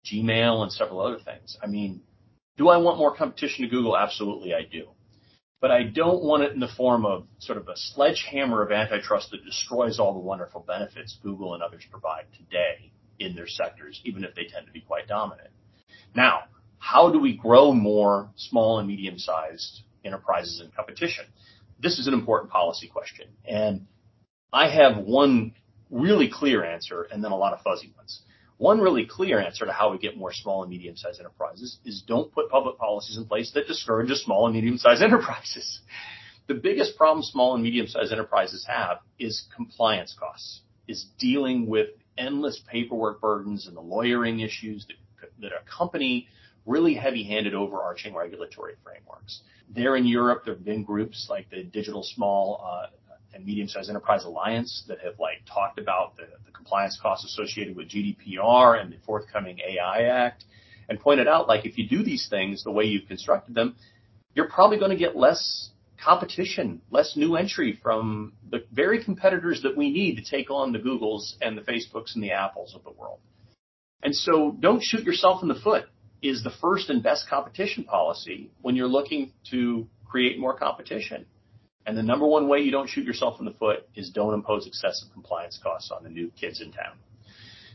Gmail 0.05 0.61
and 0.61 0.71
several 0.71 1.01
other 1.01 1.19
things. 1.19 1.57
I 1.61 1.67
mean, 1.67 2.01
do 2.57 2.69
I 2.69 2.77
want 2.77 2.97
more 2.97 3.15
competition 3.15 3.63
to 3.63 3.69
Google? 3.69 3.97
Absolutely, 3.97 4.53
I 4.53 4.63
do 4.63 4.89
but 5.63 5.71
I 5.71 5.83
don't 5.83 6.21
want 6.21 6.43
it 6.43 6.51
in 6.51 6.59
the 6.59 6.67
form 6.67 7.05
of 7.05 7.25
sort 7.39 7.57
of 7.57 7.69
a 7.69 7.77
sledgehammer 7.77 8.61
of 8.63 8.73
antitrust 8.73 9.31
that 9.31 9.45
destroys 9.45 9.97
all 9.97 10.11
the 10.11 10.19
wonderful 10.19 10.59
benefits 10.67 11.17
Google 11.23 11.53
and 11.53 11.63
others 11.63 11.85
provide 11.89 12.25
today 12.37 12.91
in 13.17 13.33
their 13.33 13.47
sectors, 13.47 14.01
even 14.03 14.25
if 14.25 14.35
they 14.35 14.43
tend 14.43 14.65
to 14.65 14.73
be 14.73 14.81
quite 14.81 15.07
dominant. 15.07 15.51
Now, 16.13 16.41
how 16.79 17.13
do 17.13 17.17
we 17.17 17.37
grow 17.37 17.71
more 17.71 18.29
small 18.35 18.79
and 18.79 18.89
medium 18.89 19.17
sized 19.17 19.83
enterprises 20.03 20.59
in 20.59 20.69
competition? 20.71 21.23
This 21.79 21.97
is 21.97 22.07
an 22.07 22.13
important 22.13 22.51
policy 22.51 22.89
question. 22.89 23.27
And 23.45 23.87
I 24.51 24.67
have 24.67 24.97
one 24.97 25.53
really 25.89 26.29
clear 26.29 26.65
answer 26.65 27.03
and 27.03 27.23
then 27.23 27.31
a 27.31 27.37
lot 27.37 27.53
of 27.53 27.61
fuzzy 27.61 27.93
ones. 27.95 28.21
One 28.63 28.79
really 28.79 29.05
clear 29.05 29.41
answer 29.41 29.65
to 29.65 29.73
how 29.73 29.91
we 29.91 29.97
get 29.97 30.15
more 30.15 30.31
small 30.31 30.63
and 30.63 30.71
medium-sized 30.71 31.19
enterprises 31.19 31.79
is 31.83 32.01
don't 32.07 32.31
put 32.31 32.49
public 32.49 32.77
policies 32.77 33.17
in 33.17 33.25
place 33.25 33.51
that 33.55 33.67
discourage 33.67 34.09
small 34.11 34.45
and 34.45 34.55
medium-sized 34.55 35.03
enterprises. 35.03 35.81
The 36.47 36.53
biggest 36.53 36.95
problem 36.95 37.25
small 37.25 37.55
and 37.55 37.61
medium-sized 37.61 38.13
enterprises 38.13 38.65
have 38.69 38.99
is 39.19 39.45
compliance 39.53 40.15
costs, 40.17 40.61
is 40.87 41.07
dealing 41.19 41.67
with 41.67 41.89
endless 42.17 42.61
paperwork 42.71 43.19
burdens 43.19 43.67
and 43.67 43.75
the 43.75 43.81
lawyering 43.81 44.39
issues 44.39 44.87
that, 44.87 45.29
that 45.41 45.51
accompany 45.61 46.29
really 46.65 46.93
heavy-handed 46.93 47.53
overarching 47.53 48.15
regulatory 48.15 48.75
frameworks. 48.81 49.41
There 49.75 49.97
in 49.97 50.05
Europe, 50.05 50.43
there 50.45 50.53
have 50.53 50.63
been 50.63 50.85
groups 50.85 51.27
like 51.29 51.49
the 51.49 51.63
Digital 51.63 52.01
Small 52.01 52.65
uh, 52.65 52.87
and 53.33 53.45
Medium-Sized 53.45 53.89
Enterprise 53.89 54.25
Alliance 54.25 54.83
that 54.87 54.99
have 54.99 55.19
like 55.19 55.41
talked 55.51 55.79
about 55.79 56.15
the, 56.17 56.23
the 56.45 56.51
compliance 56.51 56.99
costs 57.01 57.25
associated 57.25 57.75
with 57.75 57.89
GDPR 57.89 58.81
and 58.81 58.91
the 58.91 58.97
forthcoming 59.05 59.59
AI 59.59 60.03
Act 60.03 60.45
and 60.89 60.99
pointed 60.99 61.27
out 61.27 61.47
like 61.47 61.65
if 61.65 61.77
you 61.77 61.87
do 61.87 62.03
these 62.03 62.27
things 62.29 62.63
the 62.63 62.71
way 62.71 62.85
you've 62.85 63.07
constructed 63.07 63.55
them, 63.55 63.75
you're 64.35 64.49
probably 64.49 64.77
going 64.77 64.91
to 64.91 64.97
get 64.97 65.15
less 65.15 65.69
competition, 66.03 66.81
less 66.91 67.15
new 67.15 67.35
entry 67.35 67.79
from 67.81 68.33
the 68.49 68.63
very 68.71 69.03
competitors 69.03 69.61
that 69.63 69.77
we 69.77 69.91
need 69.91 70.17
to 70.17 70.23
take 70.23 70.51
on 70.51 70.73
the 70.73 70.79
Googles 70.79 71.35
and 71.41 71.57
the 71.57 71.61
Facebooks 71.61 72.15
and 72.15 72.23
the 72.23 72.31
Apples 72.31 72.75
of 72.75 72.83
the 72.83 72.91
world. 72.91 73.19
And 74.01 74.13
so 74.13 74.55
don't 74.59 74.83
shoot 74.83 75.03
yourself 75.03 75.41
in 75.41 75.47
the 75.47 75.55
foot 75.55 75.85
is 76.21 76.43
the 76.43 76.51
first 76.61 76.89
and 76.89 77.01
best 77.01 77.29
competition 77.29 77.83
policy 77.83 78.51
when 78.61 78.75
you're 78.75 78.87
looking 78.87 79.31
to 79.51 79.87
create 80.05 80.39
more 80.39 80.57
competition. 80.57 81.25
And 81.85 81.97
the 81.97 82.03
number 82.03 82.25
one 82.25 82.47
way 82.47 82.59
you 82.59 82.71
don't 82.71 82.89
shoot 82.89 83.05
yourself 83.05 83.39
in 83.39 83.45
the 83.45 83.51
foot 83.51 83.87
is 83.95 84.09
don't 84.09 84.33
impose 84.33 84.67
excessive 84.67 85.09
compliance 85.13 85.59
costs 85.61 85.91
on 85.91 86.03
the 86.03 86.09
new 86.09 86.31
kids 86.39 86.61
in 86.61 86.71
town. 86.71 86.97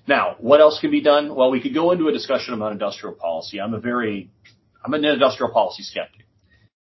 Now, 0.07 0.37
what 0.39 0.61
else 0.61 0.81
can 0.81 0.91
be 0.91 1.03
done? 1.03 1.35
Well, 1.35 1.51
we 1.51 1.61
could 1.61 1.75
go 1.75 1.91
into 1.93 2.09
a 2.09 2.13
discussion 2.13 2.55
about 2.55 2.73
industrial 2.73 3.15
policy. 3.15 3.61
I'm 3.61 3.75
a 3.75 3.81
very, 3.81 4.31
I'm 4.83 4.95
an 4.95 5.05
industrial 5.05 5.53
policy 5.53 5.83
skeptic, 5.83 6.25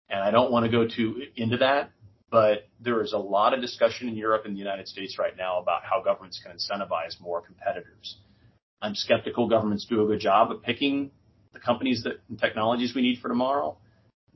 and 0.09 0.21
I 0.21 0.31
don't 0.31 0.51
want 0.51 0.65
to 0.65 0.73
go 0.73 0.89
too 0.89 1.25
into 1.37 1.59
that. 1.59 1.91
But 2.31 2.69
there 2.81 3.03
is 3.03 3.13
a 3.15 3.19
lot 3.19 3.55
of 3.55 3.61
discussion 3.61 4.09
in 4.09 4.15
Europe 4.15 4.43
and 4.45 4.55
the 4.55 4.59
United 4.59 4.87
States 4.87 5.19
right 5.19 5.35
now 5.37 5.61
about 5.61 5.83
how 5.85 6.03
governments 6.03 6.41
can 6.43 6.55
incentivize 6.55 7.19
more 7.21 7.41
competitors. 7.41 8.19
I'm 8.83 8.95
skeptical 8.95 9.49
governments 9.49 9.87
do 9.87 10.05
a 10.05 10.07
good 10.07 10.21
job 10.21 10.51
of 10.51 10.63
picking 10.63 11.11
the 11.53 11.59
companies 11.59 12.03
that 12.05 12.21
and 12.29 12.39
technologies 12.39 12.95
we 12.95 13.03
need 13.03 13.21
for 13.21 13.29
tomorrow. 13.29 13.79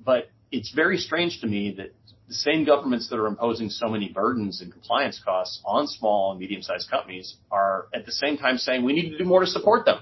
But 0.02 0.30
it's 0.50 0.72
very 0.72 0.98
strange 0.98 1.40
to 1.42 1.46
me 1.46 1.74
that 1.76 1.94
the 2.28 2.34
same 2.34 2.64
governments 2.64 3.08
that 3.10 3.18
are 3.18 3.26
imposing 3.26 3.68
so 3.68 3.88
many 3.88 4.08
burdens 4.08 4.60
and 4.62 4.72
compliance 4.72 5.20
costs 5.24 5.60
on 5.64 5.86
small 5.86 6.30
and 6.30 6.40
medium-sized 6.40 6.90
companies 6.90 7.36
are 7.50 7.88
at 7.92 8.06
the 8.06 8.12
same 8.12 8.38
time 8.38 8.58
saying 8.58 8.84
we 8.84 8.92
need 8.92 9.10
to 9.10 9.18
do 9.18 9.24
more 9.24 9.40
to 9.40 9.46
support 9.46 9.86
them. 9.86 9.98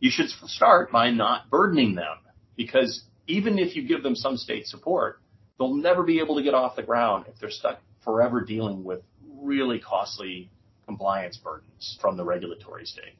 You 0.00 0.10
should 0.10 0.30
start 0.30 0.90
by 0.90 1.10
not 1.10 1.48
burdening 1.48 1.94
them 1.94 2.16
because 2.56 3.04
even 3.28 3.58
if 3.58 3.76
you 3.76 3.86
give 3.86 4.02
them 4.02 4.16
some 4.16 4.36
state 4.36 4.66
support, 4.66 5.20
they'll 5.58 5.74
never 5.74 6.02
be 6.02 6.18
able 6.18 6.36
to 6.36 6.42
get 6.42 6.54
off 6.54 6.74
the 6.74 6.82
ground 6.82 7.26
if 7.28 7.38
they're 7.38 7.50
stuck 7.50 7.80
forever 8.04 8.40
dealing 8.40 8.82
with 8.82 9.00
really 9.40 9.78
costly 9.78 10.50
compliance 10.86 11.36
burdens 11.36 11.98
from 12.00 12.16
the 12.16 12.24
regulatory 12.24 12.84
state. 12.84 13.14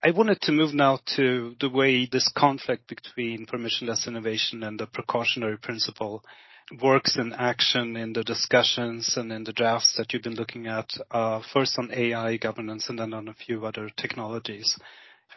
I 0.00 0.12
wanted 0.12 0.40
to 0.42 0.52
move 0.52 0.74
now 0.74 1.00
to 1.16 1.56
the 1.58 1.68
way 1.68 2.06
this 2.06 2.30
conflict 2.36 2.86
between 2.86 3.46
permissionless 3.46 4.06
innovation 4.06 4.62
and 4.62 4.78
the 4.78 4.86
precautionary 4.86 5.58
principle 5.58 6.22
works 6.80 7.16
in 7.16 7.32
action 7.32 7.96
in 7.96 8.12
the 8.12 8.22
discussions 8.22 9.16
and 9.16 9.32
in 9.32 9.42
the 9.42 9.52
drafts 9.52 9.96
that 9.96 10.12
you've 10.12 10.22
been 10.22 10.36
looking 10.36 10.68
at, 10.68 10.88
uh, 11.10 11.40
first 11.52 11.80
on 11.80 11.90
AI 11.92 12.36
governance 12.36 12.88
and 12.88 12.96
then 12.96 13.12
on 13.12 13.26
a 13.26 13.34
few 13.34 13.66
other 13.66 13.90
technologies. 13.96 14.78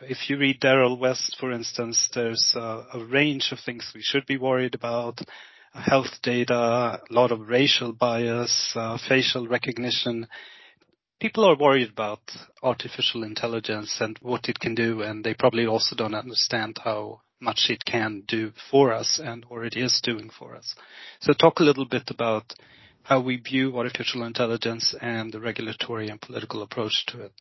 If 0.02 0.30
you 0.30 0.38
read 0.38 0.60
Darrell 0.60 0.96
West, 0.96 1.38
for 1.40 1.52
instance, 1.52 2.10
there's 2.14 2.54
a, 2.56 2.86
a 2.94 3.04
range 3.06 3.52
of 3.52 3.60
things 3.66 3.92
we 3.96 4.04
should 4.04 4.28
be 4.28 4.38
worried 4.38 4.76
about. 4.76 5.22
Health 5.74 6.22
data, 6.22 6.54
a 6.54 7.00
lot 7.10 7.32
of 7.32 7.50
racial 7.50 7.94
bias, 7.94 8.74
uh, 8.76 9.00
facial 9.10 9.48
recognition, 9.48 10.28
people 11.22 11.46
are 11.46 11.56
worried 11.56 11.92
about 11.92 12.20
artificial 12.64 13.24
intelligence 13.24 13.98
and 14.02 14.18
what 14.22 14.50
it 14.50 14.60
can 14.60 14.74
do, 14.74 15.04
and 15.04 15.24
they 15.24 15.36
probably 15.36 15.68
also 15.68 15.96
don't 15.96 16.16
understand 16.16 16.80
how 16.84 17.22
much 17.40 17.68
it 17.70 17.86
can 17.86 18.24
do 18.28 18.52
for 18.72 18.92
us 18.92 19.22
and 19.24 19.46
or 19.50 19.64
it 19.64 19.76
is 19.78 20.02
doing 20.04 20.30
for 20.38 20.56
us. 20.56 20.76
So 21.22 21.34
talk 21.34 21.60
a 21.60 21.64
little 21.64 21.86
bit 21.86 22.10
about 22.10 22.54
how 23.04 23.22
we 23.22 23.38
view 23.38 23.78
artificial 23.78 24.24
intelligence 24.24 24.96
and 25.00 25.32
the 25.32 25.40
regulatory 25.40 26.10
and 26.10 26.20
political 26.20 26.64
approach 26.64 27.06
to 27.08 27.22
it. 27.22 27.32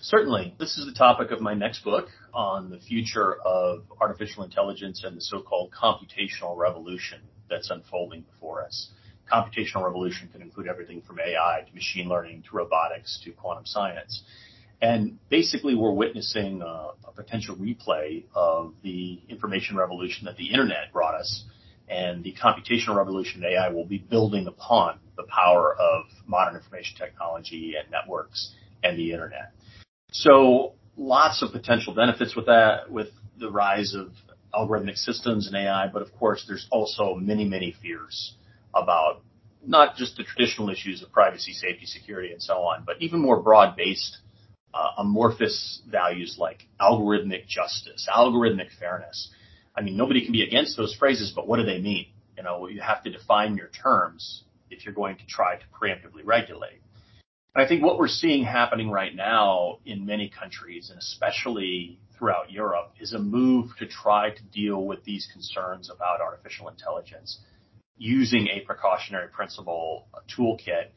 Certainly. 0.00 0.54
This 0.58 0.78
is 0.78 0.86
the 0.86 0.96
topic 0.96 1.30
of 1.30 1.40
my 1.40 1.54
next 1.54 1.82
book 1.82 2.08
on 2.32 2.70
the 2.70 2.78
future 2.78 3.38
of 3.44 3.86
artificial 4.00 4.44
intelligence 4.44 5.02
and 5.04 5.16
the 5.16 5.20
so-called 5.20 5.72
computational 5.72 6.56
revolution 6.56 7.20
that's 7.48 7.70
unfolding 7.70 8.22
before 8.22 8.64
us 8.64 8.90
computational 9.30 9.84
revolution 9.84 10.28
can 10.32 10.42
include 10.42 10.68
everything 10.68 11.02
from 11.02 11.18
AI 11.20 11.64
to 11.66 11.74
machine 11.74 12.08
learning 12.08 12.44
to 12.48 12.56
robotics 12.56 13.20
to 13.24 13.32
quantum 13.32 13.66
science. 13.66 14.22
And 14.80 15.18
basically, 15.30 15.74
we're 15.74 15.92
witnessing 15.92 16.62
a, 16.62 16.90
potential 17.16 17.56
replay 17.56 18.24
of 18.34 18.74
the 18.82 19.18
information 19.30 19.74
revolution 19.74 20.26
that 20.26 20.36
the 20.36 20.50
internet 20.50 20.92
brought 20.92 21.14
us. 21.14 21.44
And 21.88 22.22
the 22.22 22.34
computational 22.34 22.94
revolution 22.94 23.42
in 23.42 23.54
AI 23.54 23.70
will 23.70 23.86
be 23.86 23.96
building 23.96 24.46
upon 24.46 24.98
the 25.16 25.22
power 25.22 25.74
of 25.74 26.04
modern 26.26 26.56
information 26.56 26.98
technology 26.98 27.72
and 27.80 27.90
networks 27.90 28.52
and 28.84 28.98
the 28.98 29.12
internet. 29.12 29.52
So 30.12 30.74
lots 30.94 31.42
of 31.42 31.52
potential 31.52 31.94
benefits 31.94 32.36
with 32.36 32.44
that, 32.46 32.90
with 32.90 33.08
the 33.38 33.50
rise 33.50 33.94
of 33.94 34.12
algorithmic 34.52 34.98
systems 34.98 35.46
and 35.46 35.56
AI. 35.56 35.88
But 35.90 36.02
of 36.02 36.12
course, 36.18 36.44
there's 36.46 36.66
also 36.70 37.14
many, 37.14 37.46
many 37.46 37.74
fears 37.80 38.34
about 38.74 39.22
not 39.64 39.96
just 39.96 40.16
the 40.16 40.24
traditional 40.24 40.70
issues 40.70 41.02
of 41.02 41.10
privacy, 41.12 41.52
safety, 41.52 41.86
security, 41.86 42.32
and 42.32 42.42
so 42.42 42.54
on, 42.62 42.84
but 42.84 42.96
even 43.00 43.20
more 43.20 43.40
broad-based 43.42 44.18
uh, 44.72 44.90
amorphous 44.98 45.82
values 45.88 46.36
like 46.38 46.64
algorithmic 46.80 47.46
justice, 47.46 48.08
algorithmic 48.14 48.68
fairness. 48.78 49.30
I 49.74 49.82
mean, 49.82 49.96
nobody 49.96 50.24
can 50.24 50.32
be 50.32 50.42
against 50.42 50.76
those 50.76 50.94
phrases, 50.94 51.32
but 51.34 51.46
what 51.48 51.58
do 51.58 51.64
they 51.64 51.80
mean? 51.80 52.06
You 52.36 52.42
know, 52.42 52.68
you 52.68 52.80
have 52.80 53.02
to 53.04 53.10
define 53.10 53.56
your 53.56 53.68
terms 53.68 54.44
if 54.70 54.84
you're 54.84 54.94
going 54.94 55.16
to 55.16 55.26
try 55.26 55.56
to 55.56 55.64
preemptively 55.80 56.24
regulate. 56.24 56.80
And 57.54 57.64
I 57.64 57.68
think 57.68 57.82
what 57.82 57.98
we're 57.98 58.08
seeing 58.08 58.44
happening 58.44 58.90
right 58.90 59.14
now 59.14 59.78
in 59.86 60.04
many 60.04 60.28
countries, 60.28 60.90
and 60.90 60.98
especially 60.98 61.98
throughout 62.18 62.50
Europe, 62.50 62.92
is 63.00 63.14
a 63.14 63.18
move 63.18 63.70
to 63.78 63.86
try 63.86 64.30
to 64.30 64.42
deal 64.52 64.84
with 64.84 65.04
these 65.04 65.26
concerns 65.32 65.90
about 65.90 66.20
artificial 66.20 66.68
intelligence 66.68 67.38
using 67.98 68.48
a 68.48 68.60
precautionary 68.60 69.28
principle 69.28 70.06
toolkit 70.36 70.88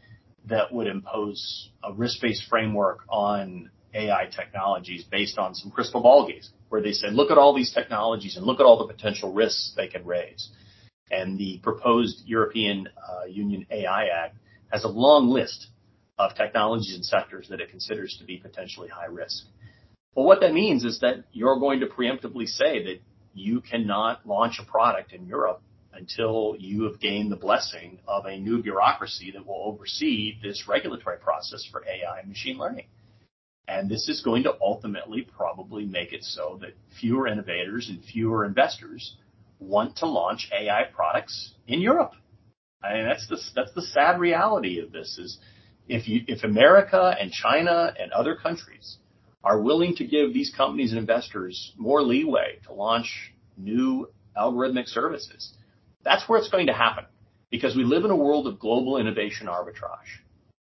that 0.45 0.71
would 0.73 0.87
impose 0.87 1.69
a 1.83 1.93
risk-based 1.93 2.43
framework 2.49 2.99
on 3.09 3.69
AI 3.93 4.29
technologies 4.35 5.03
based 5.03 5.37
on 5.37 5.55
some 5.55 5.71
crystal 5.71 6.01
ball 6.01 6.27
gazing, 6.27 6.53
where 6.69 6.81
they 6.81 6.91
said, 6.91 7.13
look 7.13 7.31
at 7.31 7.37
all 7.37 7.55
these 7.55 7.73
technologies 7.73 8.37
and 8.37 8.45
look 8.45 8.59
at 8.59 8.65
all 8.65 8.85
the 8.85 8.93
potential 8.93 9.33
risks 9.33 9.73
they 9.75 9.87
can 9.87 10.05
raise. 10.05 10.49
And 11.11 11.37
the 11.37 11.59
proposed 11.63 12.23
European 12.25 12.87
uh, 12.97 13.25
Union 13.25 13.65
AI 13.71 14.05
Act 14.05 14.37
has 14.71 14.83
a 14.83 14.87
long 14.87 15.29
list 15.29 15.67
of 16.19 16.35
technologies 16.35 16.93
and 16.95 17.03
sectors 17.03 17.47
that 17.49 17.61
it 17.61 17.69
considers 17.69 18.17
to 18.19 18.25
be 18.25 18.37
potentially 18.37 18.89
high 18.89 19.05
risk. 19.05 19.45
Well, 20.13 20.25
what 20.25 20.41
that 20.41 20.53
means 20.53 20.83
is 20.83 20.99
that 20.99 21.23
you're 21.31 21.59
going 21.59 21.79
to 21.79 21.87
preemptively 21.87 22.45
say 22.45 22.83
that 22.83 22.99
you 23.33 23.61
cannot 23.61 24.27
launch 24.27 24.59
a 24.59 24.69
product 24.69 25.13
in 25.13 25.25
Europe 25.25 25.61
until 25.99 26.55
you 26.57 26.83
have 26.83 26.99
gained 26.99 27.31
the 27.31 27.35
blessing 27.35 27.99
of 28.07 28.25
a 28.25 28.39
new 28.39 28.63
bureaucracy 28.63 29.31
that 29.31 29.45
will 29.45 29.61
oversee 29.65 30.39
this 30.41 30.65
regulatory 30.67 31.17
process 31.17 31.67
for 31.69 31.83
AI 31.85 32.19
and 32.19 32.29
machine 32.29 32.57
learning. 32.57 32.87
And 33.67 33.89
this 33.89 34.09
is 34.09 34.21
going 34.23 34.43
to 34.43 34.55
ultimately 34.61 35.27
probably 35.37 35.85
make 35.85 36.11
it 36.13 36.23
so 36.23 36.57
that 36.61 36.71
fewer 36.99 37.27
innovators 37.27 37.87
and 37.89 38.03
fewer 38.03 38.45
investors 38.45 39.15
want 39.59 39.97
to 39.97 40.07
launch 40.07 40.49
AI 40.57 40.83
products 40.95 41.53
in 41.67 41.81
Europe. 41.81 42.13
I 42.81 42.93
mean, 42.93 43.05
that's 43.05 43.27
the, 43.27 43.39
that's 43.55 43.73
the 43.73 43.81
sad 43.81 44.19
reality 44.19 44.79
of 44.79 44.91
this 44.91 45.17
is 45.19 45.37
if 45.87 46.07
you, 46.07 46.23
if 46.27 46.43
America 46.43 47.15
and 47.19 47.31
China 47.31 47.93
and 47.99 48.11
other 48.11 48.35
countries 48.35 48.97
are 49.43 49.61
willing 49.61 49.95
to 49.97 50.05
give 50.05 50.33
these 50.33 50.53
companies 50.55 50.91
and 50.91 50.99
investors 50.99 51.73
more 51.77 52.01
leeway 52.01 52.59
to 52.67 52.73
launch 52.73 53.33
new 53.57 54.09
algorithmic 54.37 54.87
services, 54.87 55.53
that's 56.03 56.27
where 56.27 56.39
it's 56.39 56.49
going 56.49 56.67
to 56.67 56.73
happen 56.73 57.05
because 57.49 57.75
we 57.75 57.83
live 57.83 58.05
in 58.05 58.11
a 58.11 58.15
world 58.15 58.47
of 58.47 58.59
global 58.59 58.97
innovation 58.97 59.47
arbitrage. 59.47 60.21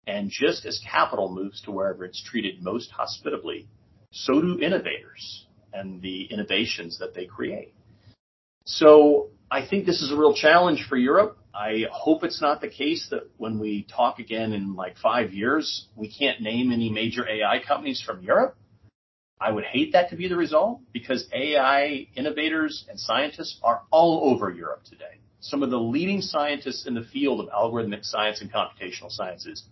And 0.06 0.30
just 0.30 0.66
as 0.66 0.80
capital 0.90 1.32
moves 1.32 1.60
to 1.62 1.70
wherever 1.70 2.04
it's 2.04 2.22
treated 2.22 2.62
most 2.62 2.90
hospitably, 2.90 3.68
so 4.10 4.40
do 4.40 4.58
innovators 4.60 5.46
and 5.72 6.02
the 6.02 6.24
innovations 6.24 6.98
that 6.98 7.14
they 7.14 7.26
create. 7.26 7.72
So 8.64 9.30
I 9.50 9.66
think 9.66 9.86
this 9.86 10.02
is 10.02 10.12
a 10.12 10.16
real 10.16 10.34
challenge 10.34 10.86
for 10.88 10.96
Europe. 10.96 11.38
I 11.54 11.84
hope 11.92 12.24
it's 12.24 12.40
not 12.40 12.60
the 12.60 12.68
case 12.68 13.08
that 13.10 13.28
when 13.36 13.58
we 13.58 13.86
talk 13.94 14.18
again 14.18 14.52
in 14.52 14.74
like 14.74 14.96
five 14.96 15.32
years, 15.32 15.86
we 15.94 16.10
can't 16.10 16.40
name 16.40 16.72
any 16.72 16.90
major 16.90 17.28
AI 17.28 17.60
companies 17.66 18.02
from 18.04 18.22
Europe. 18.22 18.56
I 19.42 19.50
would 19.50 19.64
hate 19.64 19.92
that 19.92 20.10
to 20.10 20.16
be 20.16 20.28
the 20.28 20.36
result 20.36 20.80
because 20.92 21.28
AI 21.32 22.06
innovators 22.14 22.84
and 22.88 22.98
scientists 22.98 23.58
are 23.62 23.82
all 23.90 24.30
over 24.32 24.50
Europe 24.50 24.84
today. 24.84 25.18
Some 25.40 25.64
of 25.64 25.70
the 25.70 25.78
leading 25.78 26.20
scientists 26.20 26.86
in 26.86 26.94
the 26.94 27.02
field 27.02 27.40
of 27.40 27.48
algorithmic 27.48 28.04
science 28.04 28.40
and 28.40 28.52
computational 28.52 29.10
sciences 29.10 29.64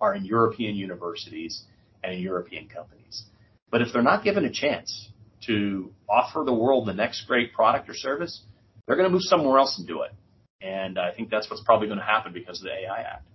are 0.00 0.14
in 0.14 0.24
European 0.24 0.76
universities 0.76 1.64
and 2.04 2.14
in 2.14 2.20
European 2.20 2.68
companies. 2.68 3.24
But 3.70 3.82
if 3.82 3.88
they're 3.92 4.02
not 4.02 4.22
given 4.22 4.44
a 4.44 4.52
chance 4.52 5.08
to 5.46 5.90
offer 6.08 6.44
the 6.44 6.54
world 6.54 6.86
the 6.86 6.94
next 6.94 7.26
great 7.26 7.52
product 7.52 7.88
or 7.88 7.94
service, 7.94 8.42
they're 8.86 8.96
going 8.96 9.08
to 9.08 9.12
move 9.12 9.22
somewhere 9.22 9.58
else 9.58 9.76
and 9.78 9.88
do 9.88 10.02
it. 10.02 10.12
And 10.60 10.98
I 10.98 11.12
think 11.12 11.30
that's 11.30 11.50
what's 11.50 11.62
probably 11.64 11.88
going 11.88 11.98
to 11.98 12.04
happen 12.04 12.32
because 12.32 12.60
of 12.60 12.64
the 12.64 12.72
AI 12.72 13.00
Act. 13.00 13.26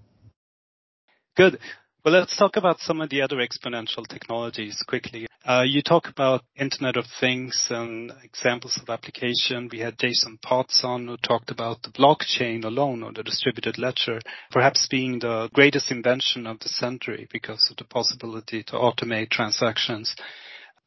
Good. 1.36 1.60
Well, 2.04 2.16
let's 2.16 2.36
talk 2.36 2.58
about 2.58 2.80
some 2.80 3.00
of 3.00 3.12
the 3.12 3.22
other 3.22 3.36
exponential 3.36 4.08
technologies 4.08 4.82
quickly. 4.88 5.28
Uh, 5.46 5.64
you 5.68 5.84
talk 5.84 6.08
about 6.08 6.42
Internet 6.56 6.98
of 6.98 7.06
Things 7.20 7.68
and 7.70 8.12
examples 8.24 8.80
of 8.82 8.90
application. 8.90 9.70
We 9.72 9.82
had 9.82 10.00
Jason 10.00 10.40
Potts 10.42 10.84
on 10.84 11.06
who 11.06 11.18
talked 11.18 11.52
about 11.52 11.84
the 11.84 11.92
blockchain 11.92 12.66
alone 12.66 13.04
or 13.04 13.14
the 13.14 13.22
distributed 13.22 13.78
ledger 13.78 14.20
perhaps 14.50 14.88
being 14.90 15.20
the 15.20 15.50
greatest 15.54 15.92
invention 15.92 16.48
of 16.48 16.58
the 16.62 16.70
century 16.70 17.28
because 17.32 17.68
of 17.70 17.78
the 17.78 17.86
possibility 17.86 18.64
to 18.64 18.74
automate 18.74 19.30
transactions. 19.30 20.16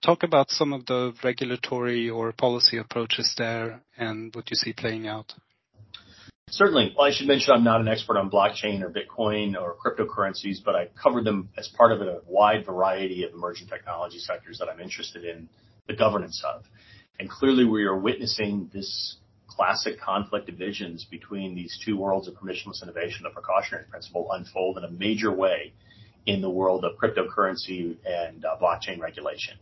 Talk 0.05 0.25
about 0.25 0.51
some 0.51 0.73
of 0.73 0.85
the 0.87 1.13
regulatory 1.23 2.11
or 2.11 2.33
policy 2.33 2.79
approaches 2.79 3.33
there 3.39 3.83
and 3.97 4.35
what 4.35 4.51
you 4.51 4.57
see 4.57 4.73
playing 4.73 5.07
out. 5.07 5.33
Certainly. 6.55 6.95
Well, 6.97 7.05
I 7.05 7.11
should 7.11 7.27
mention 7.27 7.53
I'm 7.53 7.65
not 7.65 7.81
an 7.81 7.89
expert 7.89 8.17
on 8.17 8.31
blockchain 8.31 8.81
or 8.83 8.89
Bitcoin 8.89 9.61
or 9.61 9.75
cryptocurrencies, 9.75 10.59
but 10.65 10.77
I 10.77 10.87
cover 11.03 11.21
them 11.21 11.49
as 11.59 11.67
part 11.77 11.91
of 11.91 12.01
a 12.01 12.21
wide 12.29 12.65
variety 12.65 13.25
of 13.25 13.35
emerging 13.35 13.67
technology 13.67 14.21
sectors 14.21 14.61
that 14.61 14.69
I'm 14.69 14.79
interested 14.79 15.25
in 15.25 15.49
the 15.89 15.97
governance 15.97 16.45
of. 16.47 16.63
And 17.19 17.29
clearly 17.29 17.65
we 17.65 17.83
are 17.87 17.99
witnessing 17.99 18.71
this 18.73 19.17
classic 19.49 20.01
conflict 20.01 20.49
of 20.49 20.55
visions 20.55 21.05
between 21.11 21.57
these 21.57 21.77
two 21.85 21.97
worlds 21.97 22.29
of 22.29 22.35
permissionless 22.35 22.85
innovation, 22.85 23.25
the 23.25 23.31
precautionary 23.31 23.87
principle 23.91 24.29
unfold 24.31 24.79
in 24.79 24.85
a 24.85 24.91
major 24.91 25.33
way 25.33 25.73
in 26.25 26.41
the 26.41 26.51
world 26.51 26.85
of 26.85 26.93
cryptocurrency 26.99 27.97
and 28.07 28.45
uh, 28.45 28.57
blockchain 28.63 29.01
regulation. 29.01 29.55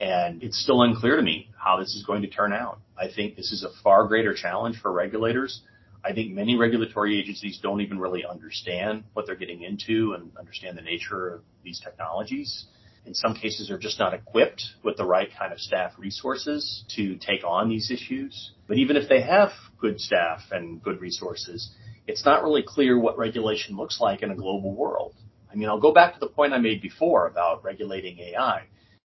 And 0.00 0.42
it's 0.42 0.60
still 0.60 0.82
unclear 0.82 1.14
to 1.14 1.22
me 1.22 1.50
how 1.56 1.78
this 1.78 1.94
is 1.94 2.02
going 2.04 2.22
to 2.22 2.28
turn 2.28 2.52
out. 2.52 2.80
I 2.98 3.06
think 3.06 3.36
this 3.36 3.52
is 3.52 3.62
a 3.62 3.70
far 3.84 4.08
greater 4.08 4.34
challenge 4.34 4.80
for 4.80 4.90
regulators. 4.90 5.62
I 6.04 6.12
think 6.12 6.32
many 6.32 6.56
regulatory 6.56 7.18
agencies 7.18 7.58
don't 7.62 7.80
even 7.80 7.98
really 7.98 8.24
understand 8.26 9.04
what 9.14 9.26
they're 9.26 9.36
getting 9.36 9.62
into 9.62 10.12
and 10.12 10.30
understand 10.38 10.76
the 10.76 10.82
nature 10.82 11.28
of 11.28 11.40
these 11.62 11.80
technologies. 11.80 12.66
In 13.06 13.14
some 13.14 13.34
cases, 13.34 13.68
they're 13.68 13.78
just 13.78 13.98
not 13.98 14.12
equipped 14.12 14.62
with 14.82 14.96
the 14.96 15.04
right 15.04 15.28
kind 15.38 15.52
of 15.52 15.60
staff 15.60 15.92
resources 15.98 16.84
to 16.96 17.16
take 17.16 17.42
on 17.44 17.68
these 17.68 17.90
issues. 17.90 18.52
But 18.66 18.78
even 18.78 18.96
if 18.96 19.08
they 19.08 19.22
have 19.22 19.50
good 19.78 19.98
staff 19.98 20.40
and 20.50 20.82
good 20.82 21.00
resources, 21.00 21.70
it's 22.06 22.24
not 22.24 22.42
really 22.42 22.62
clear 22.66 22.98
what 22.98 23.16
regulation 23.16 23.76
looks 23.76 23.98
like 24.00 24.22
in 24.22 24.30
a 24.30 24.36
global 24.36 24.74
world. 24.74 25.14
I 25.50 25.56
mean, 25.56 25.68
I'll 25.68 25.80
go 25.80 25.92
back 25.92 26.14
to 26.14 26.20
the 26.20 26.28
point 26.28 26.52
I 26.52 26.58
made 26.58 26.82
before 26.82 27.26
about 27.26 27.64
regulating 27.64 28.18
AI. 28.18 28.64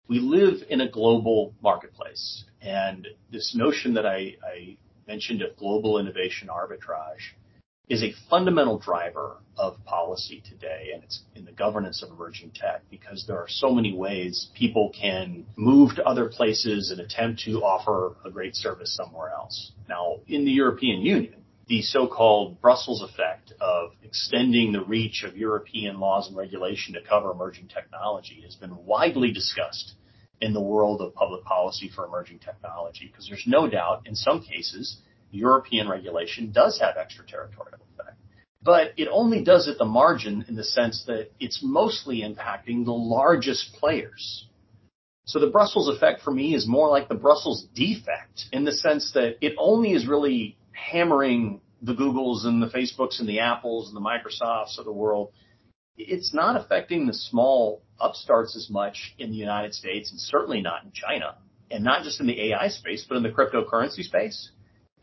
We 0.08 0.20
live 0.20 0.64
in 0.70 0.82
a 0.82 0.90
global 0.90 1.54
marketplace, 1.62 2.44
and 2.62 3.08
this 3.32 3.56
notion 3.56 3.94
that 3.94 4.06
I, 4.06 4.36
I 4.44 4.78
mentioned 5.08 5.42
of 5.42 5.56
global 5.58 6.00
innovation 6.00 6.50
arbitrage 6.50 7.36
is 7.90 8.04
a 8.04 8.14
fundamental 8.30 8.80
driver 8.80 9.38
of 9.58 9.84
policy 9.84 10.42
today, 10.50 10.92
and 10.94 11.04
it's 11.04 11.24
in 11.36 11.44
the 11.44 11.52
governance 11.52 12.02
of 12.02 12.10
emerging 12.10 12.52
tech 12.56 12.82
because 12.90 13.26
there 13.28 13.38
are 13.38 13.50
so 13.50 13.70
many 13.70 13.94
ways 13.94 14.50
people 14.56 14.94
can 14.98 15.46
move 15.58 15.94
to 15.96 16.06
other 16.06 16.30
places 16.30 16.90
and 16.90 17.02
attempt 17.02 17.42
to 17.42 17.62
offer 17.64 18.16
a 18.24 18.32
great 18.32 18.56
service 18.56 18.96
somewhere 18.96 19.32
else. 19.32 19.74
Now, 19.90 20.20
in 20.28 20.46
the 20.46 20.52
European 20.52 21.02
Union, 21.02 21.44
the 21.68 21.82
so-called 21.82 22.62
Brussels 22.62 23.02
effect 23.02 23.54
of 23.60 23.92
extending 24.04 24.72
the 24.72 24.84
reach 24.84 25.24
of 25.24 25.36
European 25.36 26.00
laws 26.00 26.28
and 26.28 26.38
regulation 26.38 26.94
to 26.94 27.02
cover 27.02 27.32
emerging 27.32 27.68
technology 27.68 28.42
has 28.46 28.56
been 28.56 28.86
widely 28.86 29.32
discussed 29.32 29.96
in 30.42 30.54
the 30.54 30.62
world 30.62 31.02
of 31.02 31.14
public 31.14 31.44
policy 31.44 31.90
for 31.94 32.06
emerging 32.06 32.40
technology 32.40 33.08
because 33.08 33.28
there's 33.28 33.46
no 33.46 33.70
doubt 33.70 34.02
in 34.06 34.16
some 34.16 34.42
cases 34.42 34.98
European 35.32 35.88
regulation 35.88 36.52
does 36.52 36.80
have 36.80 36.98
extraterritorial 36.98 37.80
effect. 37.94 38.18
But 38.62 38.94
it 38.98 39.08
only 39.12 39.44
does 39.44 39.68
at 39.68 39.78
the 39.78 39.86
margin 39.86 40.46
in 40.48 40.56
the 40.56 40.64
sense 40.64 41.04
that 41.08 41.32
it's 41.40 41.62
mostly 41.64 42.22
impacting 42.22 42.86
the 42.86 42.92
largest 42.92 43.74
players. 43.74 44.48
So 45.26 45.40
the 45.40 45.48
Brussels 45.48 45.88
effect 45.88 46.22
for 46.22 46.32
me 46.32 46.54
is 46.54 46.68
more 46.68 46.90
like 46.90 47.08
the 47.08 47.16
Brussels 47.16 47.66
defect 47.74 48.46
in 48.52 48.66
the 48.66 48.74
sense 48.74 49.14
that 49.14 49.38
it 49.42 49.54
only 49.58 49.94
is 49.94 50.08
really 50.08 50.58
hammering 50.74 51.62
the 51.82 51.94
Googles 51.94 52.46
and 52.46 52.62
the 52.62 52.68
Facebooks 52.68 53.20
and 53.20 53.28
the 53.28 53.40
Apples 53.40 53.88
and 53.88 53.96
the 53.96 54.02
Microsofts 54.02 54.78
of 54.78 54.86
the 54.86 54.92
world. 54.92 55.32
It's 55.98 56.34
not 56.34 56.60
affecting 56.60 57.08
the 57.08 57.14
small 57.14 57.82
upstarts 58.02 58.56
as 58.56 58.70
much 58.70 59.14
in 59.18 59.32
the 59.32 59.38
United 59.38 59.74
States 59.74 60.12
and 60.12 60.20
certainly 60.20 60.62
not 60.62 60.84
in 60.84 60.92
China 60.92 61.36
and 61.70 61.84
not 61.84 62.04
just 62.04 62.20
in 62.20 62.28
the 62.28 62.52
AI 62.52 62.68
space, 62.68 63.06
but 63.08 63.16
in 63.18 63.24
the 63.24 63.30
cryptocurrency 63.30 64.04
space 64.04 64.52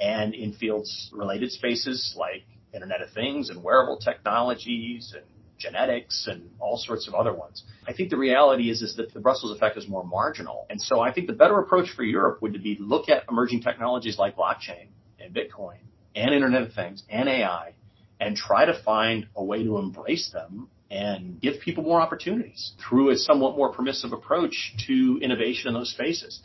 and 0.01 0.35
in 0.35 0.53
fields 0.53 1.11
related 1.13 1.51
spaces 1.51 2.15
like 2.17 2.45
Internet 2.73 3.03
of 3.03 3.11
Things 3.13 3.51
and 3.51 3.63
wearable 3.63 3.99
technologies 3.99 5.15
and 5.17 5.25
genetics 5.59 6.27
and 6.31 6.51
all 6.61 6.77
sorts 6.77 7.09
of 7.09 7.15
other 7.15 7.35
ones. 7.35 7.65
I 7.87 7.93
think 7.93 8.11
the 8.11 8.17
reality 8.17 8.71
is, 8.71 8.83
is 8.83 8.97
that 8.97 9.13
the 9.13 9.21
Brussels 9.21 9.57
effect 9.57 9.77
is 9.77 9.89
more 9.89 10.05
marginal. 10.05 10.67
And 10.71 10.81
so 10.81 11.01
I 11.01 11.13
think 11.13 11.27
the 11.27 11.33
better 11.33 11.59
approach 11.59 11.91
for 11.91 12.05
Europe 12.05 12.41
would 12.43 12.63
be 12.63 12.77
to 12.77 12.83
look 12.83 13.09
at 13.09 13.25
emerging 13.29 13.63
technologies 13.63 14.19
like 14.19 14.37
blockchain 14.37 14.89
and 15.19 15.35
Bitcoin 15.35 15.79
and 16.15 16.33
Internet 16.33 16.63
of 16.63 16.73
Things 16.75 17.03
and 17.11 17.29
AI 17.29 17.75
and 18.21 18.37
try 18.37 18.65
to 18.65 18.81
find 18.85 19.27
a 19.35 19.45
way 19.45 19.65
to 19.65 19.79
embrace 19.79 20.31
them 20.31 20.69
and 20.91 21.41
give 21.41 21.61
people 21.61 21.85
more 21.85 22.01
opportunities 22.01 22.73
through 22.89 23.11
a 23.11 23.17
somewhat 23.17 23.57
more 23.57 23.73
permissive 23.73 24.13
approach 24.13 24.75
to 24.87 25.19
innovation 25.23 25.69
in 25.69 25.75
those 25.75 25.91
spaces. 25.91 26.41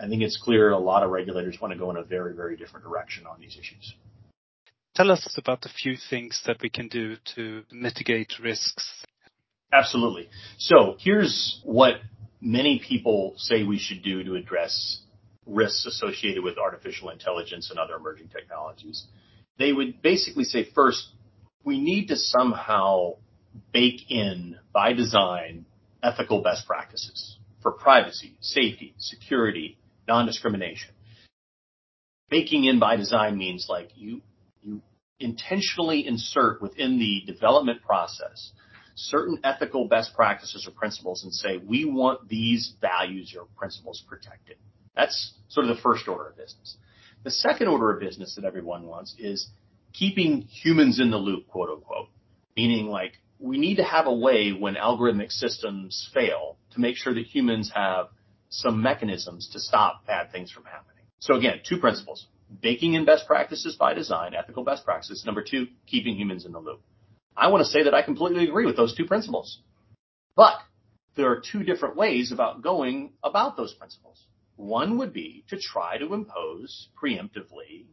I 0.00 0.08
think 0.08 0.22
it's 0.22 0.38
clear 0.40 0.70
a 0.70 0.78
lot 0.78 1.02
of 1.02 1.10
regulators 1.10 1.60
want 1.60 1.72
to 1.72 1.78
go 1.78 1.90
in 1.90 1.96
a 1.96 2.04
very, 2.04 2.34
very 2.34 2.56
different 2.56 2.86
direction 2.86 3.26
on 3.26 3.40
these 3.40 3.56
issues. 3.58 3.94
Tell 4.94 5.10
us 5.10 5.36
about 5.36 5.66
a 5.66 5.68
few 5.68 5.96
things 6.10 6.42
that 6.46 6.58
we 6.62 6.70
can 6.70 6.88
do 6.88 7.16
to 7.34 7.62
mitigate 7.70 8.32
risks. 8.42 9.04
Absolutely. 9.72 10.28
So 10.56 10.96
here's 10.98 11.60
what 11.64 11.96
many 12.40 12.80
people 12.86 13.34
say 13.36 13.64
we 13.64 13.78
should 13.78 14.02
do 14.02 14.24
to 14.24 14.34
address 14.36 15.02
risks 15.46 15.86
associated 15.86 16.42
with 16.42 16.58
artificial 16.58 17.10
intelligence 17.10 17.70
and 17.70 17.78
other 17.78 17.96
emerging 17.96 18.28
technologies. 18.28 19.06
They 19.58 19.72
would 19.72 20.00
basically 20.02 20.44
say 20.44 20.68
first, 20.74 21.08
we 21.64 21.80
need 21.80 22.08
to 22.08 22.16
somehow 22.16 23.14
bake 23.72 24.10
in 24.10 24.56
by 24.72 24.92
design 24.92 25.66
ethical 26.02 26.42
best 26.42 26.66
practices 26.66 27.38
for 27.62 27.72
privacy, 27.72 28.36
safety, 28.40 28.94
security, 28.98 29.78
non-discrimination. 30.06 30.90
Baking 32.30 32.64
in 32.64 32.78
by 32.78 32.96
design 32.96 33.38
means 33.38 33.66
like 33.68 33.90
you, 33.94 34.22
you 34.62 34.82
intentionally 35.18 36.06
insert 36.06 36.60
within 36.60 36.98
the 36.98 37.22
development 37.30 37.82
process 37.82 38.52
certain 38.94 39.38
ethical 39.44 39.86
best 39.86 40.14
practices 40.14 40.66
or 40.66 40.72
principles 40.72 41.22
and 41.22 41.32
say, 41.32 41.56
we 41.56 41.84
want 41.84 42.28
these 42.28 42.74
values 42.80 43.34
or 43.38 43.46
principles 43.56 44.02
protected. 44.08 44.56
That's 44.96 45.34
sort 45.48 45.68
of 45.68 45.76
the 45.76 45.82
first 45.82 46.08
order 46.08 46.28
of 46.28 46.36
business. 46.36 46.76
The 47.22 47.30
second 47.30 47.68
order 47.68 47.92
of 47.92 48.00
business 48.00 48.34
that 48.34 48.44
everyone 48.44 48.86
wants 48.86 49.14
is 49.18 49.48
keeping 49.92 50.42
humans 50.42 51.00
in 51.00 51.10
the 51.10 51.16
loop, 51.16 51.46
quote 51.48 51.70
unquote, 51.70 52.08
meaning 52.56 52.86
like 52.86 53.12
we 53.38 53.58
need 53.58 53.76
to 53.76 53.84
have 53.84 54.06
a 54.06 54.14
way 54.14 54.50
when 54.50 54.74
algorithmic 54.74 55.30
systems 55.30 56.10
fail 56.12 56.56
to 56.72 56.80
make 56.80 56.96
sure 56.96 57.14
that 57.14 57.24
humans 57.24 57.70
have 57.74 58.06
some 58.50 58.82
mechanisms 58.82 59.48
to 59.52 59.60
stop 59.60 60.06
bad 60.06 60.32
things 60.32 60.50
from 60.50 60.64
happening. 60.64 61.04
So 61.20 61.34
again, 61.34 61.60
two 61.68 61.78
principles, 61.78 62.26
baking 62.62 62.94
in 62.94 63.04
best 63.04 63.26
practices 63.26 63.76
by 63.76 63.94
design, 63.94 64.34
ethical 64.34 64.64
best 64.64 64.84
practices. 64.84 65.24
Number 65.24 65.44
two, 65.48 65.66
keeping 65.86 66.16
humans 66.16 66.46
in 66.46 66.52
the 66.52 66.58
loop. 66.58 66.80
I 67.36 67.48
want 67.48 67.64
to 67.64 67.70
say 67.70 67.84
that 67.84 67.94
I 67.94 68.02
completely 68.02 68.44
agree 68.44 68.66
with 68.66 68.76
those 68.76 68.96
two 68.96 69.04
principles, 69.04 69.60
but 70.34 70.54
there 71.16 71.30
are 71.30 71.40
two 71.40 71.62
different 71.62 71.96
ways 71.96 72.32
about 72.32 72.62
going 72.62 73.12
about 73.22 73.56
those 73.56 73.74
principles. 73.74 74.24
One 74.56 74.98
would 74.98 75.12
be 75.12 75.44
to 75.50 75.58
try 75.58 75.98
to 75.98 76.14
impose 76.14 76.88
preemptively 77.00 77.86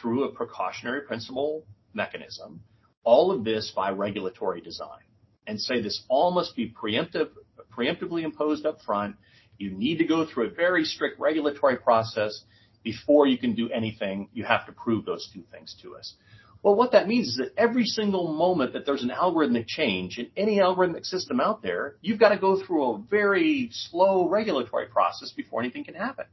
through 0.00 0.24
a 0.24 0.32
precautionary 0.32 1.02
principle 1.02 1.64
mechanism, 1.92 2.60
all 3.04 3.30
of 3.30 3.44
this 3.44 3.72
by 3.74 3.90
regulatory 3.90 4.60
design 4.60 5.04
and 5.46 5.60
say 5.60 5.80
this 5.80 6.02
all 6.08 6.32
must 6.32 6.56
be 6.56 6.72
preemptive, 6.72 7.28
preemptively 7.76 8.24
imposed 8.24 8.66
up 8.66 8.80
front. 8.82 9.16
You 9.58 9.70
need 9.70 9.98
to 9.98 10.04
go 10.04 10.26
through 10.26 10.48
a 10.48 10.50
very 10.50 10.84
strict 10.84 11.20
regulatory 11.20 11.76
process 11.76 12.44
before 12.82 13.26
you 13.26 13.38
can 13.38 13.54
do 13.54 13.70
anything. 13.70 14.28
You 14.32 14.44
have 14.44 14.66
to 14.66 14.72
prove 14.72 15.04
those 15.04 15.28
two 15.32 15.44
things 15.52 15.76
to 15.82 15.96
us. 15.96 16.14
Well, 16.62 16.76
what 16.76 16.92
that 16.92 17.06
means 17.06 17.28
is 17.28 17.36
that 17.36 17.52
every 17.58 17.84
single 17.84 18.32
moment 18.32 18.72
that 18.72 18.86
there's 18.86 19.02
an 19.02 19.10
algorithmic 19.10 19.66
change 19.66 20.18
in 20.18 20.30
any 20.34 20.60
algorithmic 20.60 21.04
system 21.04 21.38
out 21.38 21.62
there, 21.62 21.96
you've 22.00 22.18
got 22.18 22.30
to 22.30 22.38
go 22.38 22.62
through 22.64 22.84
a 22.84 22.98
very 23.10 23.68
slow 23.70 24.28
regulatory 24.28 24.86
process 24.86 25.30
before 25.32 25.60
anything 25.60 25.84
can 25.84 25.94
happen. 25.94 26.24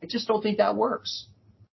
I 0.00 0.06
just 0.06 0.28
don't 0.28 0.42
think 0.42 0.58
that 0.58 0.76
works. 0.76 1.26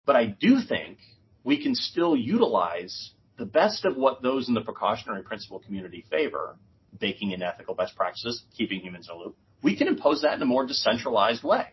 But 0.06 0.16
I 0.16 0.24
do 0.24 0.60
think 0.66 0.96
we 1.44 1.62
can 1.62 1.74
still 1.74 2.16
utilize 2.16 3.10
the 3.38 3.46
best 3.46 3.84
of 3.84 3.96
what 3.96 4.22
those 4.22 4.48
in 4.48 4.54
the 4.54 4.60
precautionary 4.60 5.22
principle 5.22 5.60
community 5.60 6.04
favor, 6.10 6.56
baking 6.98 7.30
in 7.30 7.42
ethical 7.42 7.74
best 7.74 7.96
practices, 7.96 8.42
keeping 8.56 8.80
humans 8.80 9.08
in 9.10 9.16
the 9.16 9.24
loop. 9.24 9.36
We 9.62 9.76
can 9.76 9.88
impose 9.88 10.22
that 10.22 10.34
in 10.34 10.42
a 10.42 10.46
more 10.46 10.66
decentralized 10.66 11.44
way. 11.44 11.66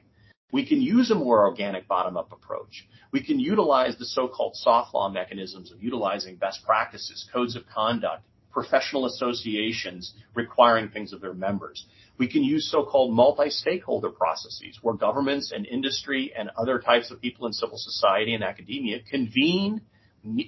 We 0.51 0.65
can 0.65 0.81
use 0.81 1.11
a 1.11 1.15
more 1.15 1.45
organic 1.47 1.87
bottom-up 1.87 2.31
approach. 2.31 2.87
We 3.11 3.23
can 3.23 3.39
utilize 3.39 3.97
the 3.97 4.05
so-called 4.05 4.55
soft 4.55 4.93
law 4.93 5.09
mechanisms 5.09 5.71
of 5.71 5.83
utilizing 5.83 6.35
best 6.35 6.63
practices, 6.63 7.27
codes 7.33 7.55
of 7.55 7.63
conduct, 7.67 8.23
professional 8.51 9.05
associations 9.05 10.13
requiring 10.33 10.89
things 10.89 11.11
of 11.11 11.19
their 11.19 11.33
members. 11.33 11.85
We 12.17 12.31
can 12.31 12.43
use 12.43 12.71
so-called 12.71 13.13
multi-stakeholder 13.13 14.11
processes 14.11 14.79
where 14.81 14.95
governments 14.95 15.51
and 15.53 15.65
industry 15.65 16.31
and 16.37 16.49
other 16.57 16.79
types 16.79 17.11
of 17.11 17.19
people 17.19 17.47
in 17.47 17.53
civil 17.53 17.77
society 17.77 18.33
and 18.33 18.43
academia 18.43 18.99
convene 19.09 19.81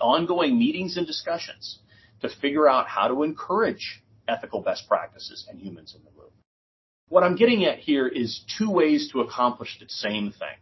ongoing 0.01 0.57
meetings 0.57 0.97
and 0.97 1.07
discussions 1.07 1.79
to 2.21 2.29
figure 2.29 2.67
out 2.67 2.87
how 2.87 3.07
to 3.07 3.23
encourage 3.23 4.01
ethical 4.27 4.61
best 4.61 4.87
practices 4.87 5.47
and 5.49 5.59
humans 5.59 5.95
in 5.95 6.03
the 6.03 6.09
loop. 6.19 6.33
What 7.09 7.23
I'm 7.23 7.35
getting 7.35 7.65
at 7.65 7.79
here 7.79 8.07
is 8.07 8.43
two 8.57 8.69
ways 8.69 9.09
to 9.13 9.21
accomplish 9.21 9.77
the 9.79 9.87
same 9.87 10.31
thing. 10.31 10.57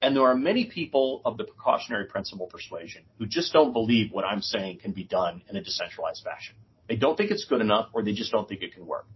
And 0.00 0.14
there 0.14 0.24
are 0.24 0.36
many 0.36 0.66
people 0.66 1.22
of 1.24 1.36
the 1.36 1.44
precautionary 1.44 2.06
principle 2.06 2.46
persuasion 2.46 3.02
who 3.18 3.26
just 3.26 3.52
don't 3.52 3.72
believe 3.72 4.12
what 4.12 4.24
I'm 4.24 4.42
saying 4.42 4.78
can 4.78 4.92
be 4.92 5.02
done 5.02 5.42
in 5.48 5.56
a 5.56 5.62
decentralized 5.62 6.22
fashion. 6.22 6.54
They 6.88 6.94
don't 6.94 7.16
think 7.16 7.32
it's 7.32 7.46
good 7.46 7.60
enough 7.60 7.88
or 7.92 8.04
they 8.04 8.12
just 8.12 8.30
don't 8.30 8.48
think 8.48 8.62
it 8.62 8.74
can 8.74 8.86
work. 8.86 9.06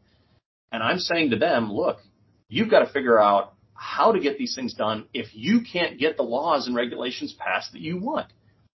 And 0.73 0.83
I'm 0.83 0.99
saying 0.99 1.31
to 1.31 1.37
them, 1.37 1.73
look, 1.73 1.99
you've 2.49 2.71
got 2.71 2.81
to 2.81 2.93
figure 2.93 3.21
out 3.21 3.55
how 3.75 4.12
to 4.12 4.21
get 4.21 4.38
these 4.38 4.55
things 4.55 4.75
done 4.75 5.07
if 5.15 5.35
you 5.35 5.61
can't 5.61 5.99
get 5.99 6.17
the 6.17 6.23
laws 6.23 6.67
and 6.67 6.75
regulations 6.75 7.35
passed 7.38 7.73
that 7.73 7.81
you 7.81 7.99
want. 7.99 8.33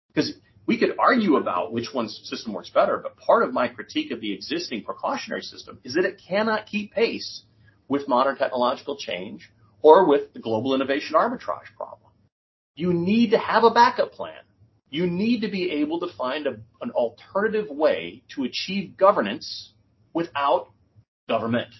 Because 0.07 0.33
we 0.67 0.77
could 0.77 0.95
argue 0.99 1.37
about 1.37 1.71
which 1.71 1.93
one's 1.93 2.19
system 2.25 2.53
works 2.53 2.69
better, 2.69 2.99
but 3.01 3.17
part 3.17 3.43
of 3.43 3.53
my 3.53 3.69
critique 3.69 4.11
of 4.11 4.19
the 4.19 4.33
existing 4.33 4.83
precautionary 4.83 5.41
system 5.41 5.79
is 5.85 5.93
that 5.93 6.03
it 6.03 6.21
cannot 6.27 6.67
keep 6.67 6.91
pace 6.91 7.43
with 7.87 8.07
modern 8.09 8.35
technological 8.35 8.97
change 8.97 9.49
or 9.81 10.05
with 10.05 10.33
the 10.33 10.39
global 10.39 10.75
innovation 10.75 11.15
arbitrage 11.15 11.73
problem. 11.77 12.11
You 12.75 12.93
need 12.93 13.31
to 13.31 13.39
have 13.39 13.63
a 13.63 13.71
backup 13.71 14.11
plan. 14.11 14.41
You 14.89 15.07
need 15.07 15.41
to 15.41 15.49
be 15.49 15.71
able 15.71 16.01
to 16.01 16.13
find 16.17 16.45
a, 16.45 16.57
an 16.81 16.91
alternative 16.91 17.69
way 17.69 18.23
to 18.35 18.43
achieve 18.43 18.97
governance 18.97 19.73
without 20.13 20.67
government. 21.29 21.73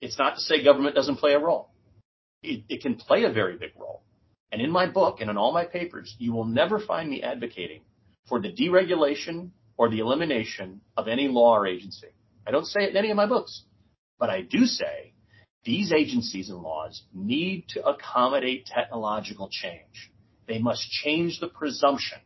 It's 0.00 0.18
not 0.18 0.36
to 0.36 0.40
say 0.40 0.62
government 0.62 0.94
doesn't 0.94 1.16
play 1.16 1.32
a 1.32 1.40
role. 1.40 1.70
It, 2.44 2.62
it 2.68 2.80
can 2.80 2.94
play 2.94 3.24
a 3.24 3.32
very 3.32 3.56
big 3.56 3.72
role. 3.76 4.02
And 4.52 4.62
in 4.62 4.70
my 4.70 4.86
book 4.86 5.20
and 5.20 5.28
in 5.28 5.36
all 5.36 5.52
my 5.52 5.64
papers, 5.64 6.14
you 6.18 6.32
will 6.32 6.44
never 6.44 6.78
find 6.78 7.10
me 7.10 7.22
advocating 7.22 7.82
for 8.28 8.40
the 8.40 8.52
deregulation 8.52 9.50
or 9.76 9.88
the 9.88 10.00
elimination 10.00 10.80
of 10.96 11.08
any 11.08 11.28
law 11.28 11.56
or 11.56 11.66
agency. 11.66 12.08
I 12.46 12.50
don't 12.50 12.66
say 12.66 12.84
it 12.84 12.90
in 12.90 12.96
any 12.96 13.10
of 13.10 13.16
my 13.16 13.26
books, 13.26 13.64
but 14.18 14.30
I 14.30 14.42
do 14.42 14.66
say 14.66 15.14
these 15.64 15.92
agencies 15.92 16.48
and 16.50 16.60
laws 16.60 17.02
need 17.14 17.66
to 17.70 17.84
accommodate 17.84 18.66
technological 18.66 19.48
change. 19.50 20.10
They 20.46 20.58
must 20.58 20.88
change 20.90 21.40
the 21.40 21.48
presumption 21.48 22.18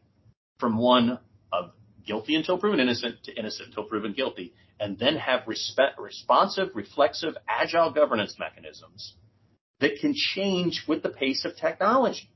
from 0.58 0.78
one 0.78 1.18
of 1.52 1.72
guilty 2.06 2.36
until 2.36 2.58
proven 2.58 2.80
innocent 2.80 3.24
to 3.24 3.36
innocent 3.36 3.70
until 3.70 3.84
proven 3.84 4.12
guilty, 4.12 4.54
and 4.78 4.98
then 4.98 5.16
have 5.16 5.46
respect, 5.46 5.98
responsive, 5.98 6.68
reflexive, 6.74 7.34
agile 7.48 7.90
governance 7.92 8.36
mechanisms 8.38 9.14
that 9.80 9.98
can 10.00 10.14
change 10.14 10.84
with 10.86 11.02
the 11.02 11.08
pace 11.08 11.44
of 11.44 11.56
technology. 11.56 12.30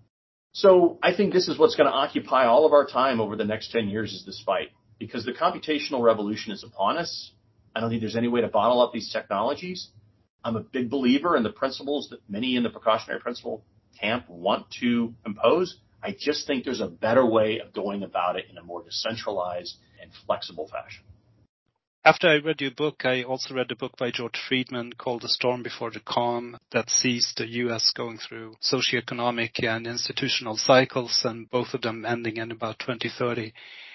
So 0.56 0.98
I 1.02 1.14
think 1.14 1.34
this 1.34 1.48
is 1.48 1.58
what's 1.58 1.74
going 1.74 1.86
to 1.86 1.92
occupy 1.92 2.46
all 2.46 2.64
of 2.64 2.72
our 2.72 2.86
time 2.86 3.20
over 3.20 3.36
the 3.36 3.44
next 3.44 3.72
10 3.72 3.90
years 3.90 4.14
is 4.14 4.24
this 4.24 4.42
fight 4.46 4.70
because 4.98 5.22
the 5.26 5.32
computational 5.32 6.00
revolution 6.00 6.50
is 6.50 6.64
upon 6.64 6.96
us. 6.96 7.32
I 7.74 7.80
don't 7.80 7.90
think 7.90 8.00
there's 8.00 8.16
any 8.16 8.28
way 8.28 8.40
to 8.40 8.48
bottle 8.48 8.80
up 8.80 8.90
these 8.90 9.12
technologies. 9.12 9.90
I'm 10.42 10.56
a 10.56 10.60
big 10.60 10.88
believer 10.88 11.36
in 11.36 11.42
the 11.42 11.50
principles 11.50 12.08
that 12.08 12.20
many 12.26 12.56
in 12.56 12.62
the 12.62 12.70
precautionary 12.70 13.20
principle 13.20 13.66
camp 14.00 14.30
want 14.30 14.64
to 14.80 15.12
impose. 15.26 15.76
I 16.02 16.16
just 16.18 16.46
think 16.46 16.64
there's 16.64 16.80
a 16.80 16.88
better 16.88 17.26
way 17.26 17.60
of 17.60 17.74
going 17.74 18.02
about 18.02 18.36
it 18.36 18.46
in 18.50 18.56
a 18.56 18.62
more 18.62 18.82
decentralized 18.82 19.76
and 20.00 20.10
flexible 20.24 20.68
fashion. 20.68 21.04
After 22.06 22.28
I 22.28 22.36
read 22.36 22.60
your 22.60 22.70
book, 22.70 23.04
I 23.04 23.24
also 23.24 23.52
read 23.52 23.72
a 23.72 23.74
book 23.74 23.96
by 23.96 24.12
George 24.12 24.38
Friedman 24.48 24.92
called 24.92 25.22
The 25.22 25.28
Storm 25.28 25.64
Before 25.64 25.90
the 25.90 25.98
Calm 25.98 26.56
that 26.70 26.88
sees 26.88 27.34
the 27.36 27.48
US 27.64 27.90
going 27.90 28.18
through 28.18 28.54
socioeconomic 28.62 29.60
and 29.64 29.88
institutional 29.88 30.56
cycles 30.56 31.22
and 31.24 31.50
both 31.50 31.74
of 31.74 31.82
them 31.82 32.04
ending 32.06 32.36
in 32.36 32.52
about 32.52 32.78
2030. 32.78 33.52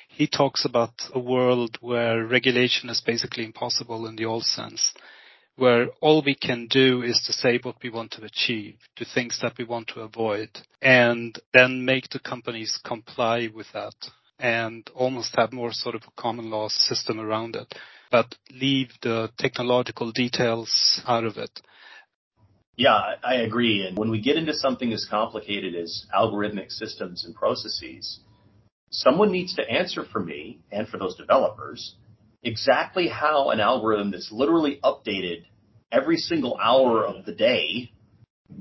He 0.10 0.28
talks 0.28 0.66
about 0.66 0.92
a 1.14 1.20
world 1.20 1.78
where 1.80 2.26
regulation 2.26 2.90
is 2.90 3.00
basically 3.00 3.46
impossible 3.46 4.06
in 4.06 4.18
the 4.18 4.26
old 4.26 4.44
sense, 4.44 4.94
where 5.56 5.88
all 6.02 6.22
we 6.22 6.36
can 6.36 6.68
do 6.68 7.04
is 7.04 7.22
to 7.28 7.32
say 7.32 7.60
what 7.64 7.82
we 7.82 7.90
want 7.90 8.12
to 8.12 8.26
achieve, 8.26 8.76
do 8.98 9.06
things 9.06 9.40
that 9.42 9.58
we 9.58 9.64
want 9.64 9.88
to 9.88 10.02
avoid, 10.02 10.50
and 10.82 11.40
then 11.54 11.86
make 11.86 12.10
the 12.10 12.20
companies 12.20 12.78
comply 12.84 13.48
with 13.56 13.68
that 13.72 13.96
and 14.38 14.90
almost 14.96 15.34
have 15.38 15.54
more 15.54 15.72
sort 15.72 15.96
of 15.96 16.02
a 16.06 16.22
common 16.22 16.50
law 16.50 16.68
system 16.68 17.18
around 17.18 17.56
it 17.56 17.74
but 18.12 18.36
leave 18.52 18.90
the 19.02 19.32
technological 19.38 20.12
details 20.12 21.02
out 21.08 21.24
of 21.24 21.38
it. 21.38 21.62
Yeah, 22.76 23.00
I 23.24 23.36
agree. 23.36 23.86
And 23.88 23.98
when 23.98 24.12
we 24.12 24.22
get 24.22 24.38
into 24.38 24.54
something 24.54 24.92
as 24.94 25.08
complicated 25.10 25.76
as 25.76 26.06
algorithmic 26.16 26.72
systems 26.72 27.26
and 27.26 27.36
processes, 27.36 28.20
someone 28.90 29.32
needs 29.32 29.56
to 29.56 29.70
answer 29.70 30.04
for 30.04 30.20
me 30.20 30.60
and 30.72 30.88
for 30.88 30.98
those 30.98 31.16
developers 31.16 31.96
exactly 32.44 33.08
how 33.08 33.50
an 33.52 33.60
algorithm 33.60 34.12
that's 34.12 34.32
literally 34.32 34.80
updated 34.84 35.46
every 35.92 36.18
single 36.18 36.58
hour 36.58 37.06
of 37.06 37.26
the 37.26 37.34
day 37.34 37.92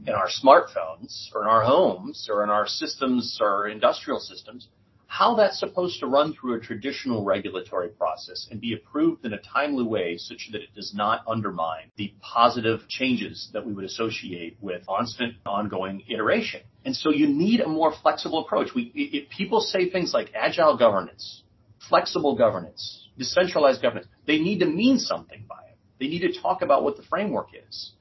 in 0.07 0.13
our 0.13 0.29
smartphones 0.29 1.29
or 1.35 1.43
in 1.43 1.49
our 1.49 1.63
homes 1.63 2.29
or 2.31 2.45
in 2.45 2.51
our 2.51 2.67
systems 2.67 3.39
or 3.41 3.69
industrial 3.69 4.21
systems 4.21 4.69
how 5.11 5.35
that's 5.35 5.59
supposed 5.59 5.99
to 5.99 6.07
run 6.07 6.33
through 6.33 6.55
a 6.55 6.61
traditional 6.61 7.25
regulatory 7.25 7.89
process 7.89 8.47
and 8.49 8.61
be 8.61 8.75
approved 8.75 9.25
in 9.27 9.33
a 9.33 9.41
timely 9.41 9.83
way 9.83 10.17
such 10.17 10.51
that 10.53 10.63
it 10.63 10.73
does 10.77 10.95
not 10.95 11.25
undermine 11.27 11.91
the 11.97 12.15
positive 12.21 12.87
changes 12.89 13.51
that 13.53 13.67
we 13.67 13.73
would 13.73 13.85
associate 13.85 14.57
with 14.61 14.87
constant 14.87 15.35
ongoing 15.45 16.05
iteration. 16.09 16.61
And 16.85 16.95
so 16.95 17.11
you 17.11 17.27
need 17.27 17.59
a 17.59 17.67
more 17.67 17.93
flexible 17.93 18.45
approach. 18.45 18.69
We, 18.73 18.93
if 18.95 19.29
people 19.31 19.61
say 19.61 19.91
things 19.91 20.15
like 20.15 20.31
agile 20.33 20.77
governance, 20.79 21.43
flexible 21.89 22.37
governance, 22.37 23.09
decentralized 23.19 23.83
governance, 23.83 24.07
they 24.29 24.39
need 24.39 24.61
to 24.61 24.67
mean 24.67 25.01
something 25.01 25.45
by 25.49 25.63
it. 25.73 25.77
They 25.99 26.07
need 26.07 26.21
to 26.21 26.41
talk 26.41 26.63
about 26.63 26.85
what 26.85 26.97
the 26.97 27.03
framework 27.03 27.49
is. 27.69 27.95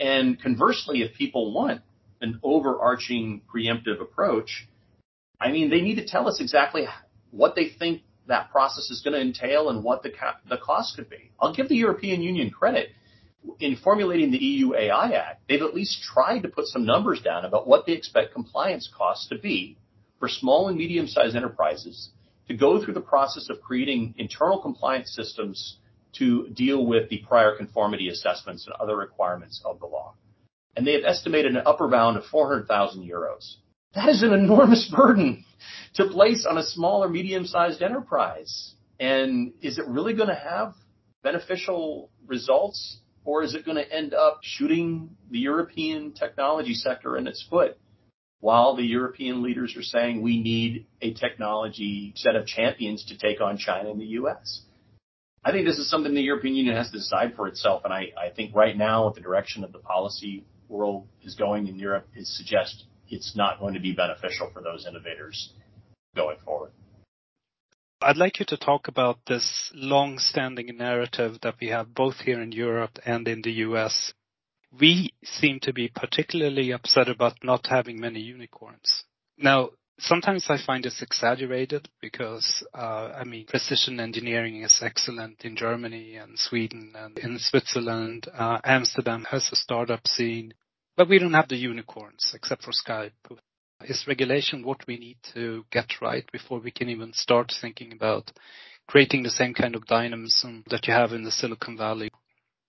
And 0.00 0.40
conversely, 0.40 1.02
if 1.02 1.12
people 1.12 1.52
want 1.52 1.82
an 2.22 2.40
overarching 2.42 3.42
preemptive 3.54 4.00
approach, 4.00 4.68
I 5.40 5.50
mean, 5.50 5.70
they 5.70 5.80
need 5.80 5.96
to 5.96 6.06
tell 6.06 6.28
us 6.28 6.40
exactly 6.40 6.86
what 7.30 7.54
they 7.54 7.68
think 7.68 8.02
that 8.26 8.50
process 8.50 8.90
is 8.90 9.00
going 9.02 9.14
to 9.14 9.20
entail 9.20 9.70
and 9.70 9.82
what 9.82 10.02
the, 10.02 10.12
the 10.48 10.58
cost 10.58 10.96
could 10.96 11.08
be. 11.08 11.30
I'll 11.40 11.54
give 11.54 11.68
the 11.68 11.76
European 11.76 12.22
Union 12.22 12.50
credit 12.50 12.90
in 13.58 13.76
formulating 13.76 14.30
the 14.30 14.38
EU 14.38 14.74
AI 14.74 15.12
Act. 15.12 15.42
They've 15.48 15.62
at 15.62 15.74
least 15.74 16.02
tried 16.02 16.40
to 16.42 16.48
put 16.48 16.66
some 16.66 16.84
numbers 16.84 17.22
down 17.22 17.44
about 17.44 17.66
what 17.66 17.86
they 17.86 17.92
expect 17.92 18.34
compliance 18.34 18.90
costs 18.94 19.28
to 19.28 19.38
be 19.38 19.78
for 20.18 20.28
small 20.28 20.68
and 20.68 20.76
medium 20.76 21.06
sized 21.06 21.34
enterprises 21.34 22.10
to 22.48 22.56
go 22.56 22.82
through 22.82 22.94
the 22.94 23.00
process 23.00 23.48
of 23.48 23.62
creating 23.62 24.14
internal 24.18 24.60
compliance 24.60 25.14
systems 25.14 25.78
to 26.12 26.48
deal 26.48 26.84
with 26.84 27.08
the 27.08 27.22
prior 27.26 27.56
conformity 27.56 28.08
assessments 28.08 28.66
and 28.66 28.74
other 28.78 28.96
requirements 28.96 29.62
of 29.64 29.78
the 29.80 29.86
law. 29.86 30.14
And 30.76 30.86
they 30.86 30.92
have 30.94 31.04
estimated 31.04 31.56
an 31.56 31.62
upper 31.64 31.88
bound 31.88 32.16
of 32.16 32.24
400,000 32.26 33.08
euros. 33.08 33.54
That 33.94 34.08
is 34.08 34.22
an 34.22 34.32
enormous 34.32 34.90
burden 34.94 35.44
to 35.94 36.06
place 36.06 36.46
on 36.48 36.58
a 36.58 36.62
small 36.62 37.02
or 37.02 37.08
medium 37.08 37.46
sized 37.46 37.82
enterprise. 37.82 38.74
And 39.00 39.52
is 39.62 39.78
it 39.78 39.86
really 39.88 40.14
going 40.14 40.28
to 40.28 40.34
have 40.34 40.74
beneficial 41.22 42.10
results 42.26 42.98
or 43.24 43.42
is 43.42 43.54
it 43.54 43.64
going 43.64 43.76
to 43.76 43.92
end 43.92 44.14
up 44.14 44.40
shooting 44.42 45.10
the 45.30 45.38
European 45.38 46.12
technology 46.12 46.74
sector 46.74 47.16
in 47.16 47.26
its 47.26 47.44
foot 47.48 47.78
while 48.40 48.76
the 48.76 48.82
European 48.82 49.42
leaders 49.42 49.76
are 49.76 49.82
saying 49.82 50.22
we 50.22 50.40
need 50.40 50.86
a 51.02 51.12
technology 51.12 52.12
set 52.16 52.36
of 52.36 52.46
champions 52.46 53.04
to 53.06 53.18
take 53.18 53.40
on 53.40 53.58
China 53.58 53.90
and 53.90 54.00
the 54.00 54.06
US? 54.06 54.62
I 55.44 55.52
think 55.52 55.66
this 55.66 55.78
is 55.78 55.90
something 55.90 56.14
the 56.14 56.20
European 56.20 56.54
Union 56.54 56.76
has 56.76 56.90
to 56.90 56.98
decide 56.98 57.34
for 57.34 57.48
itself. 57.48 57.82
And 57.84 57.92
I, 57.92 58.30
think 58.36 58.54
right 58.54 58.76
now, 58.76 59.10
the 59.10 59.22
direction 59.22 59.64
of 59.64 59.72
the 59.72 59.78
policy 59.78 60.44
world 60.68 61.06
is 61.22 61.34
going 61.34 61.66
in 61.66 61.78
Europe 61.78 62.06
is 62.14 62.36
suggest 62.36 62.84
it's 63.10 63.36
not 63.36 63.60
going 63.60 63.74
to 63.74 63.80
be 63.80 63.92
beneficial 63.92 64.50
for 64.52 64.62
those 64.62 64.86
innovators 64.86 65.52
going 66.14 66.38
forward. 66.44 66.70
I'd 68.02 68.16
like 68.16 68.40
you 68.40 68.46
to 68.46 68.56
talk 68.56 68.88
about 68.88 69.18
this 69.26 69.70
long-standing 69.74 70.74
narrative 70.76 71.38
that 71.42 71.56
we 71.60 71.68
have 71.68 71.94
both 71.94 72.20
here 72.20 72.40
in 72.40 72.50
Europe 72.50 72.98
and 73.04 73.28
in 73.28 73.42
the 73.42 73.52
US. 73.66 74.14
We 74.72 75.10
seem 75.22 75.60
to 75.60 75.72
be 75.74 75.88
particularly 75.88 76.72
upset 76.72 77.08
about 77.08 77.36
not 77.42 77.66
having 77.66 78.00
many 78.00 78.20
unicorns. 78.20 79.04
Now, 79.36 79.70
sometimes 79.98 80.46
I 80.48 80.56
find 80.64 80.84
this 80.84 81.02
exaggerated 81.02 81.88
because, 82.00 82.64
uh, 82.74 83.12
I 83.20 83.24
mean, 83.24 83.46
precision 83.46 84.00
engineering 84.00 84.62
is 84.62 84.80
excellent 84.82 85.44
in 85.44 85.56
Germany 85.56 86.16
and 86.16 86.38
Sweden 86.38 86.92
and 86.96 87.18
in 87.18 87.38
Switzerland. 87.38 88.28
Uh, 88.32 88.60
Amsterdam 88.64 89.26
has 89.30 89.48
a 89.52 89.56
startup 89.56 90.06
scene. 90.06 90.54
But 91.00 91.08
we 91.08 91.18
don't 91.18 91.32
have 91.32 91.48
the 91.48 91.56
unicorns 91.56 92.32
except 92.34 92.62
for 92.62 92.72
Skype. 92.72 93.12
Is 93.84 94.04
regulation 94.06 94.62
what 94.62 94.86
we 94.86 94.98
need 94.98 95.16
to 95.32 95.64
get 95.72 96.02
right 96.02 96.30
before 96.30 96.60
we 96.60 96.70
can 96.70 96.90
even 96.90 97.14
start 97.14 97.54
thinking 97.58 97.94
about 97.94 98.30
creating 98.86 99.22
the 99.22 99.30
same 99.30 99.54
kind 99.54 99.74
of 99.74 99.86
dynamism 99.86 100.62
that 100.68 100.86
you 100.86 100.92
have 100.92 101.12
in 101.12 101.22
the 101.22 101.30
Silicon 101.30 101.78
Valley? 101.78 102.10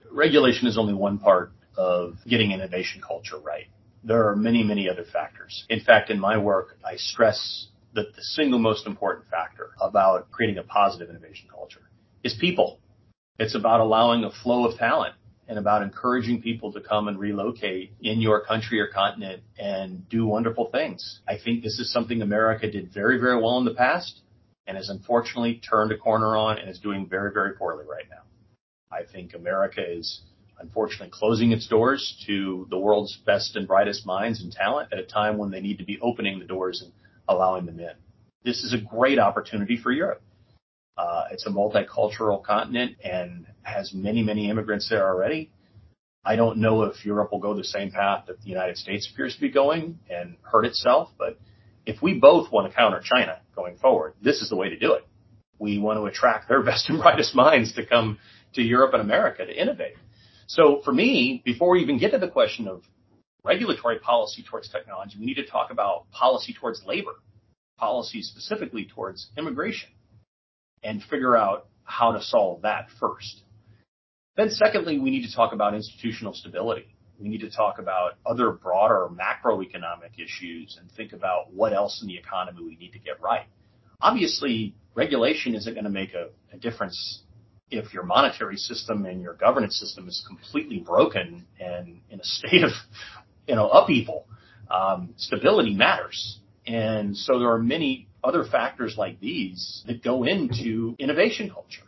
Regulation 0.10 0.66
is 0.66 0.78
only 0.78 0.94
one 0.94 1.20
part 1.20 1.52
of 1.76 2.20
getting 2.26 2.54
innovation 2.54 3.02
culture 3.06 3.38
right. 3.38 3.68
There 4.02 4.30
are 4.30 4.36
many, 4.38 4.64
many 4.64 4.88
other 4.88 5.04
factors. 5.04 5.66
In 5.68 5.82
fact, 5.82 6.10
in 6.10 6.18
my 6.18 6.38
work, 6.38 6.78
I 6.86 6.96
stress 6.96 7.68
that 7.96 8.16
the 8.16 8.24
single 8.24 8.60
most 8.60 8.88
important 8.88 9.28
factor 9.28 9.72
about 9.82 10.32
creating 10.32 10.58
a 10.58 10.64
positive 10.64 11.10
innovation 11.10 11.50
culture 11.54 11.82
is 12.24 12.34
people. 12.40 12.80
It's 13.38 13.56
about 13.56 13.82
allowing 13.82 14.24
a 14.24 14.32
flow 14.32 14.66
of 14.66 14.78
talent 14.78 15.16
and 15.52 15.60
about 15.60 15.84
encouraging 15.84 16.42
people 16.42 16.72
to 16.72 16.80
come 16.80 17.10
and 17.10 17.20
relocate 17.20 17.92
in 18.00 18.22
your 18.22 18.40
country 18.40 18.80
or 18.80 18.88
continent 18.88 19.44
and 19.60 20.08
do 20.08 20.26
wonderful 20.26 20.70
things. 20.72 21.20
I 21.28 21.38
think 21.44 21.62
this 21.62 21.78
is 21.78 21.92
something 21.92 22.22
America 22.22 22.72
did 22.72 22.94
very, 22.94 23.20
very 23.20 23.36
well 23.36 23.58
in 23.58 23.66
the 23.66 23.74
past 23.74 24.22
and 24.66 24.78
has 24.78 24.88
unfortunately 24.88 25.62
turned 25.70 25.92
a 25.92 25.98
corner 25.98 26.38
on 26.38 26.58
and 26.58 26.70
is 26.70 26.80
doing 26.80 27.06
very, 27.06 27.34
very 27.34 27.54
poorly 27.58 27.84
right 27.86 28.06
now. 28.10 28.22
I 28.96 29.02
think 29.12 29.34
America 29.34 29.82
is 29.86 30.22
unfortunately 30.58 31.10
closing 31.12 31.52
its 31.52 31.68
doors 31.68 32.24
to 32.28 32.66
the 32.70 32.80
world's 32.80 33.18
best 33.26 33.58
and 33.58 33.68
brightest 33.68 34.06
minds 34.06 34.42
and 34.42 34.54
talent 34.54 34.94
at 34.94 35.00
a 35.00 35.06
time 35.06 35.38
when 35.38 35.52
they 35.52 35.60
need 35.60 35.80
to 35.80 35.86
be 35.86 36.00
opening 36.00 36.40
the 36.40 36.46
doors 36.46 36.82
and 36.82 36.94
allowing 37.28 37.66
them 37.66 37.82
in. 37.82 37.92
This 38.46 38.64
is 38.64 38.74
a 38.74 38.80
great 38.80 39.20
opportunity 39.20 39.76
for 39.76 39.92
Europe. 39.92 40.22
Uh, 40.98 41.24
it's 41.32 41.46
a 41.46 41.50
multicultural 41.50 42.42
continent 42.42 42.96
and 43.04 43.48
has 43.64 43.94
many, 43.94 44.24
many 44.24 44.50
immigrants 44.50 44.90
there 44.90 45.08
already. 45.08 45.52
I 46.24 46.36
don't 46.36 46.58
know 46.58 46.84
if 46.84 47.04
Europe 47.06 47.32
will 47.32 47.40
go 47.40 47.56
the 47.56 47.64
same 47.64 47.92
path 47.92 48.26
that 48.28 48.42
the 48.42 48.48
United 48.48 48.78
States 48.78 49.10
appears 49.12 49.34
to 49.36 49.42
be 49.42 49.50
going 49.50 50.00
and 50.10 50.36
hurt 50.44 50.66
itself, 50.66 51.10
but 51.18 51.40
if 51.86 52.02
we 52.02 52.14
both 52.14 52.52
want 52.52 52.70
to 52.70 52.76
counter 52.76 53.02
China 53.04 53.40
going 53.56 53.78
forward, 53.78 54.14
this 54.22 54.42
is 54.42 54.50
the 54.50 54.56
way 54.56 54.70
to 54.70 54.78
do 54.78 54.94
it. 54.94 55.06
We 55.58 55.80
want 55.80 55.98
to 55.98 56.06
attract 56.06 56.48
their 56.48 56.62
best 56.64 56.90
and 56.90 57.00
brightest 57.02 57.36
minds 57.36 57.74
to 57.74 57.86
come 57.86 58.20
to 58.54 58.62
Europe 58.62 58.94
and 58.94 59.02
America 59.02 59.46
to 59.46 59.62
innovate. 59.62 59.96
So 60.48 60.82
for 60.84 60.92
me, 60.92 61.42
before 61.46 61.72
we 61.72 61.82
even 61.82 61.98
get 61.98 62.12
to 62.12 62.18
the 62.18 62.28
question 62.28 62.68
of 62.68 62.84
regulatory 63.44 64.00
policy 64.00 64.44
towards 64.48 64.70
technology, 64.70 65.18
we 65.20 65.26
need 65.26 65.36
to 65.36 65.46
talk 65.46 65.72
about 65.72 66.12
policy 66.12 66.54
towards 66.54 66.84
labor, 66.86 67.14
policy 67.78 68.22
specifically 68.22 68.86
towards 68.94 69.30
immigration, 69.38 69.90
and 70.84 71.02
figure 71.04 71.36
out 71.36 71.68
how 71.84 72.12
to 72.12 72.22
solve 72.22 72.62
that 72.62 72.88
first. 73.00 73.42
Then 74.38 74.50
secondly, 74.50 75.00
we 75.00 75.10
need 75.10 75.28
to 75.28 75.36
talk 75.36 75.54
about 75.54 75.74
institutional 75.74 76.34
stability. 76.34 76.96
We 77.20 77.30
need 77.30 77.42
to 77.42 77.52
talk 77.52 77.80
about 77.80 78.14
other 78.26 78.52
broader 78.52 79.08
macroeconomic 79.10 80.18
issues 80.18 80.78
and 80.80 80.90
think 80.92 81.14
about 81.14 81.54
what 81.54 81.74
else 81.74 82.02
in 82.02 82.08
the 82.08 82.18
economy 82.18 82.64
we 82.64 82.78
need 82.78 82.94
to 82.94 83.00
get 83.00 83.22
right. 83.22 83.46
Obviously, 84.02 84.74
regulation 84.96 85.54
isn't 85.54 85.74
going 85.74 85.84
to 85.84 85.92
make 85.92 86.14
a, 86.14 86.30
a 86.54 86.58
difference 86.58 87.22
if 87.70 87.94
your 87.94 88.04
monetary 88.04 88.58
system 88.58 89.06
and 89.06 89.22
your 89.22 89.34
governance 89.34 89.80
system 89.80 90.08
is 90.08 90.24
completely 90.28 90.80
broken 90.80 91.46
and 91.60 92.02
in 92.10 92.20
a 92.20 92.24
state 92.24 92.64
of, 92.64 92.72
you 93.48 93.56
know, 93.56 93.70
upheaval. 93.70 94.26
Um, 94.70 95.14
stability 95.18 95.76
matters. 95.76 96.40
And 96.66 97.16
so 97.16 97.40
there 97.40 97.52
are 97.52 97.62
many 97.62 98.08
other 98.24 98.46
factors 98.46 98.96
like 98.98 99.20
these 99.20 99.84
that 99.88 100.04
go 100.04 100.24
into 100.24 100.96
innovation 101.00 101.50
culture. 101.50 101.84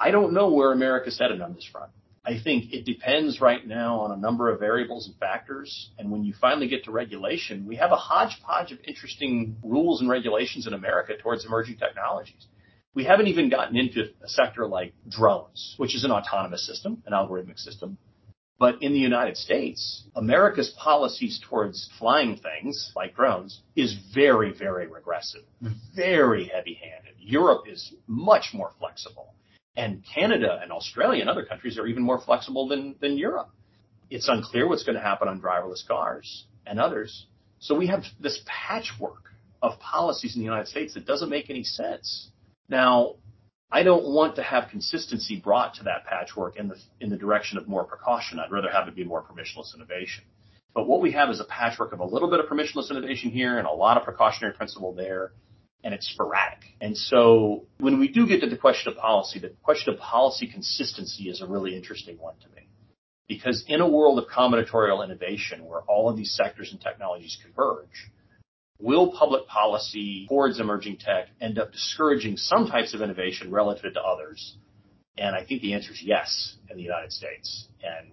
I 0.00 0.10
don't 0.10 0.32
know 0.32 0.50
where 0.50 0.72
America's 0.72 1.18
headed 1.18 1.42
on 1.42 1.52
this 1.54 1.68
front. 1.70 1.90
I 2.24 2.38
think 2.42 2.72
it 2.72 2.86
depends 2.86 3.40
right 3.40 3.66
now 3.66 4.00
on 4.00 4.12
a 4.12 4.16
number 4.16 4.50
of 4.50 4.58
variables 4.58 5.06
and 5.06 5.16
factors. 5.18 5.90
And 5.98 6.10
when 6.10 6.24
you 6.24 6.32
finally 6.40 6.68
get 6.68 6.84
to 6.84 6.90
regulation, 6.90 7.66
we 7.66 7.76
have 7.76 7.92
a 7.92 7.96
hodgepodge 7.96 8.72
of 8.72 8.78
interesting 8.84 9.56
rules 9.62 10.00
and 10.00 10.08
regulations 10.08 10.66
in 10.66 10.72
America 10.72 11.14
towards 11.20 11.44
emerging 11.44 11.76
technologies. 11.76 12.46
We 12.94 13.04
haven't 13.04 13.28
even 13.28 13.50
gotten 13.50 13.76
into 13.76 14.08
a 14.24 14.28
sector 14.28 14.66
like 14.66 14.94
drones, 15.08 15.74
which 15.76 15.94
is 15.94 16.04
an 16.04 16.10
autonomous 16.10 16.66
system, 16.66 17.02
an 17.06 17.12
algorithmic 17.12 17.58
system. 17.58 17.98
But 18.58 18.82
in 18.82 18.92
the 18.92 18.98
United 18.98 19.36
States, 19.36 20.04
America's 20.14 20.74
policies 20.78 21.40
towards 21.48 21.88
flying 21.98 22.36
things 22.36 22.92
like 22.96 23.16
drones 23.16 23.62
is 23.76 23.96
very, 24.14 24.52
very 24.52 24.86
regressive, 24.86 25.44
mm. 25.62 25.74
very 25.94 26.44
heavy 26.44 26.74
handed. 26.74 27.14
Europe 27.18 27.62
is 27.66 27.94
much 28.06 28.50
more 28.52 28.72
flexible. 28.78 29.34
And 29.76 30.04
Canada 30.14 30.58
and 30.62 30.72
Australia 30.72 31.20
and 31.20 31.30
other 31.30 31.44
countries 31.44 31.78
are 31.78 31.86
even 31.86 32.02
more 32.02 32.20
flexible 32.20 32.68
than, 32.68 32.96
than 33.00 33.16
Europe. 33.16 33.50
It's 34.10 34.28
unclear 34.28 34.68
what's 34.68 34.82
going 34.82 34.96
to 34.96 35.02
happen 35.02 35.28
on 35.28 35.40
driverless 35.40 35.86
cars 35.86 36.46
and 36.66 36.80
others. 36.80 37.26
So 37.60 37.76
we 37.76 37.86
have 37.86 38.02
this 38.18 38.40
patchwork 38.46 39.22
of 39.62 39.78
policies 39.78 40.34
in 40.34 40.40
the 40.40 40.44
United 40.44 40.68
States 40.68 40.94
that 40.94 41.06
doesn't 41.06 41.30
make 41.30 41.50
any 41.50 41.62
sense. 41.62 42.30
Now, 42.68 43.16
I 43.70 43.84
don't 43.84 44.04
want 44.04 44.36
to 44.36 44.42
have 44.42 44.68
consistency 44.70 45.38
brought 45.38 45.74
to 45.74 45.84
that 45.84 46.04
patchwork 46.04 46.56
in 46.56 46.68
the 46.68 46.76
in 47.00 47.08
the 47.10 47.16
direction 47.16 47.56
of 47.56 47.68
more 47.68 47.84
precaution. 47.84 48.40
I'd 48.40 48.50
rather 48.50 48.70
have 48.70 48.88
it 48.88 48.96
be 48.96 49.04
more 49.04 49.22
permissionless 49.22 49.74
innovation. 49.74 50.24
But 50.74 50.88
what 50.88 51.00
we 51.00 51.12
have 51.12 51.30
is 51.30 51.40
a 51.40 51.44
patchwork 51.44 51.92
of 51.92 52.00
a 52.00 52.04
little 52.04 52.30
bit 52.30 52.40
of 52.40 52.46
permissionless 52.46 52.90
innovation 52.90 53.30
here 53.30 53.58
and 53.58 53.66
a 53.66 53.72
lot 53.72 53.96
of 53.96 54.04
precautionary 54.04 54.54
principle 54.54 54.92
there 54.92 55.32
and 55.82 55.94
it's 55.94 56.08
sporadic. 56.08 56.58
And 56.80 56.96
so 56.96 57.66
when 57.78 57.98
we 57.98 58.08
do 58.08 58.26
get 58.26 58.40
to 58.40 58.48
the 58.48 58.56
question 58.56 58.92
of 58.92 58.98
policy, 58.98 59.38
the 59.38 59.52
question 59.62 59.92
of 59.92 60.00
policy 60.00 60.46
consistency 60.46 61.24
is 61.24 61.40
a 61.40 61.46
really 61.46 61.74
interesting 61.74 62.18
one 62.18 62.34
to 62.42 62.48
me. 62.54 62.68
Because 63.28 63.64
in 63.68 63.80
a 63.80 63.88
world 63.88 64.18
of 64.18 64.26
combinatorial 64.28 65.04
innovation 65.04 65.64
where 65.64 65.82
all 65.82 66.08
of 66.08 66.16
these 66.16 66.32
sectors 66.32 66.72
and 66.72 66.80
technologies 66.80 67.38
converge, 67.42 68.10
will 68.80 69.12
public 69.12 69.46
policy 69.46 70.26
towards 70.28 70.58
emerging 70.58 70.96
tech 70.96 71.28
end 71.40 71.58
up 71.58 71.72
discouraging 71.72 72.36
some 72.36 72.66
types 72.66 72.92
of 72.92 73.02
innovation 73.02 73.50
relative 73.50 73.94
to 73.94 74.00
others? 74.00 74.56
And 75.16 75.36
I 75.36 75.44
think 75.44 75.62
the 75.62 75.74
answer 75.74 75.92
is 75.92 76.02
yes 76.02 76.56
in 76.70 76.76
the 76.76 76.82
United 76.82 77.12
States. 77.12 77.68
And 77.82 78.10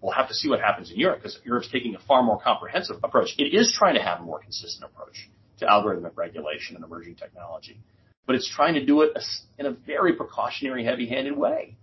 we'll 0.00 0.12
have 0.12 0.28
to 0.28 0.34
see 0.34 0.48
what 0.48 0.60
happens 0.60 0.90
in 0.90 0.98
Europe 0.98 1.20
because 1.20 1.38
Europe's 1.44 1.70
taking 1.70 1.94
a 1.94 2.00
far 2.00 2.22
more 2.22 2.40
comprehensive 2.40 2.96
approach. 3.04 3.34
It 3.38 3.54
is 3.54 3.74
trying 3.76 3.94
to 3.94 4.02
have 4.02 4.20
a 4.20 4.22
more 4.22 4.40
consistent 4.40 4.90
approach 4.90 5.28
to 5.58 5.66
algorithmic 5.66 6.16
regulation 6.16 6.76
and 6.76 6.84
emerging 6.84 7.16
technology. 7.16 7.80
But 8.26 8.36
it's 8.36 8.48
trying 8.48 8.74
to 8.74 8.84
do 8.84 9.02
it 9.02 9.16
in 9.58 9.66
a 9.66 9.70
very 9.70 10.14
precautionary, 10.14 10.84
heavy-handed 10.84 11.36
way. 11.36 11.76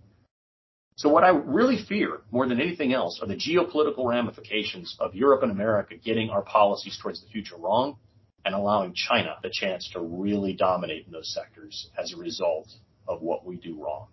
So 0.96 1.08
what 1.08 1.24
I 1.24 1.30
really 1.30 1.84
fear 1.88 2.20
more 2.30 2.46
than 2.46 2.60
anything 2.60 2.92
else 2.92 3.18
are 3.20 3.26
the 3.26 3.34
geopolitical 3.34 4.08
ramifications 4.08 4.96
of 5.00 5.14
Europe 5.14 5.42
and 5.42 5.50
America 5.50 5.96
getting 5.96 6.30
our 6.30 6.42
policies 6.42 6.98
towards 7.02 7.20
the 7.20 7.28
future 7.28 7.56
wrong 7.56 7.96
and 8.44 8.54
allowing 8.54 8.94
China 8.94 9.36
the 9.42 9.50
chance 9.52 9.90
to 9.92 10.00
really 10.00 10.52
dominate 10.52 11.06
in 11.06 11.12
those 11.12 11.32
sectors 11.34 11.88
as 11.98 12.12
a 12.12 12.16
result 12.16 12.68
of 13.08 13.22
what 13.22 13.44
we 13.44 13.56
do 13.56 13.82
wrong. 13.82 14.06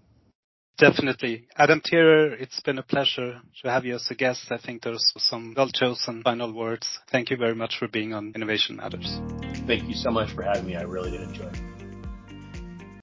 Definitely. 0.81 1.45
Adam 1.57 1.79
Thierer, 1.79 2.35
it's 2.41 2.59
been 2.61 2.79
a 2.79 2.81
pleasure 2.81 3.39
to 3.61 3.69
have 3.69 3.85
you 3.85 3.93
as 3.93 4.07
a 4.09 4.15
guest. 4.15 4.47
I 4.49 4.57
think 4.57 4.81
there's 4.81 5.13
some 5.15 5.53
well-chosen 5.55 6.23
final 6.23 6.51
words. 6.51 6.87
Thank 7.11 7.29
you 7.29 7.37
very 7.37 7.53
much 7.53 7.75
for 7.77 7.87
being 7.87 8.15
on 8.15 8.31
Innovation 8.33 8.77
Matters. 8.77 9.19
Thank 9.67 9.87
you 9.87 9.93
so 9.93 10.09
much 10.09 10.33
for 10.33 10.41
having 10.41 10.65
me. 10.65 10.75
I 10.75 10.81
really 10.81 11.11
did 11.11 11.21
enjoy 11.21 11.45
it. 11.45 11.70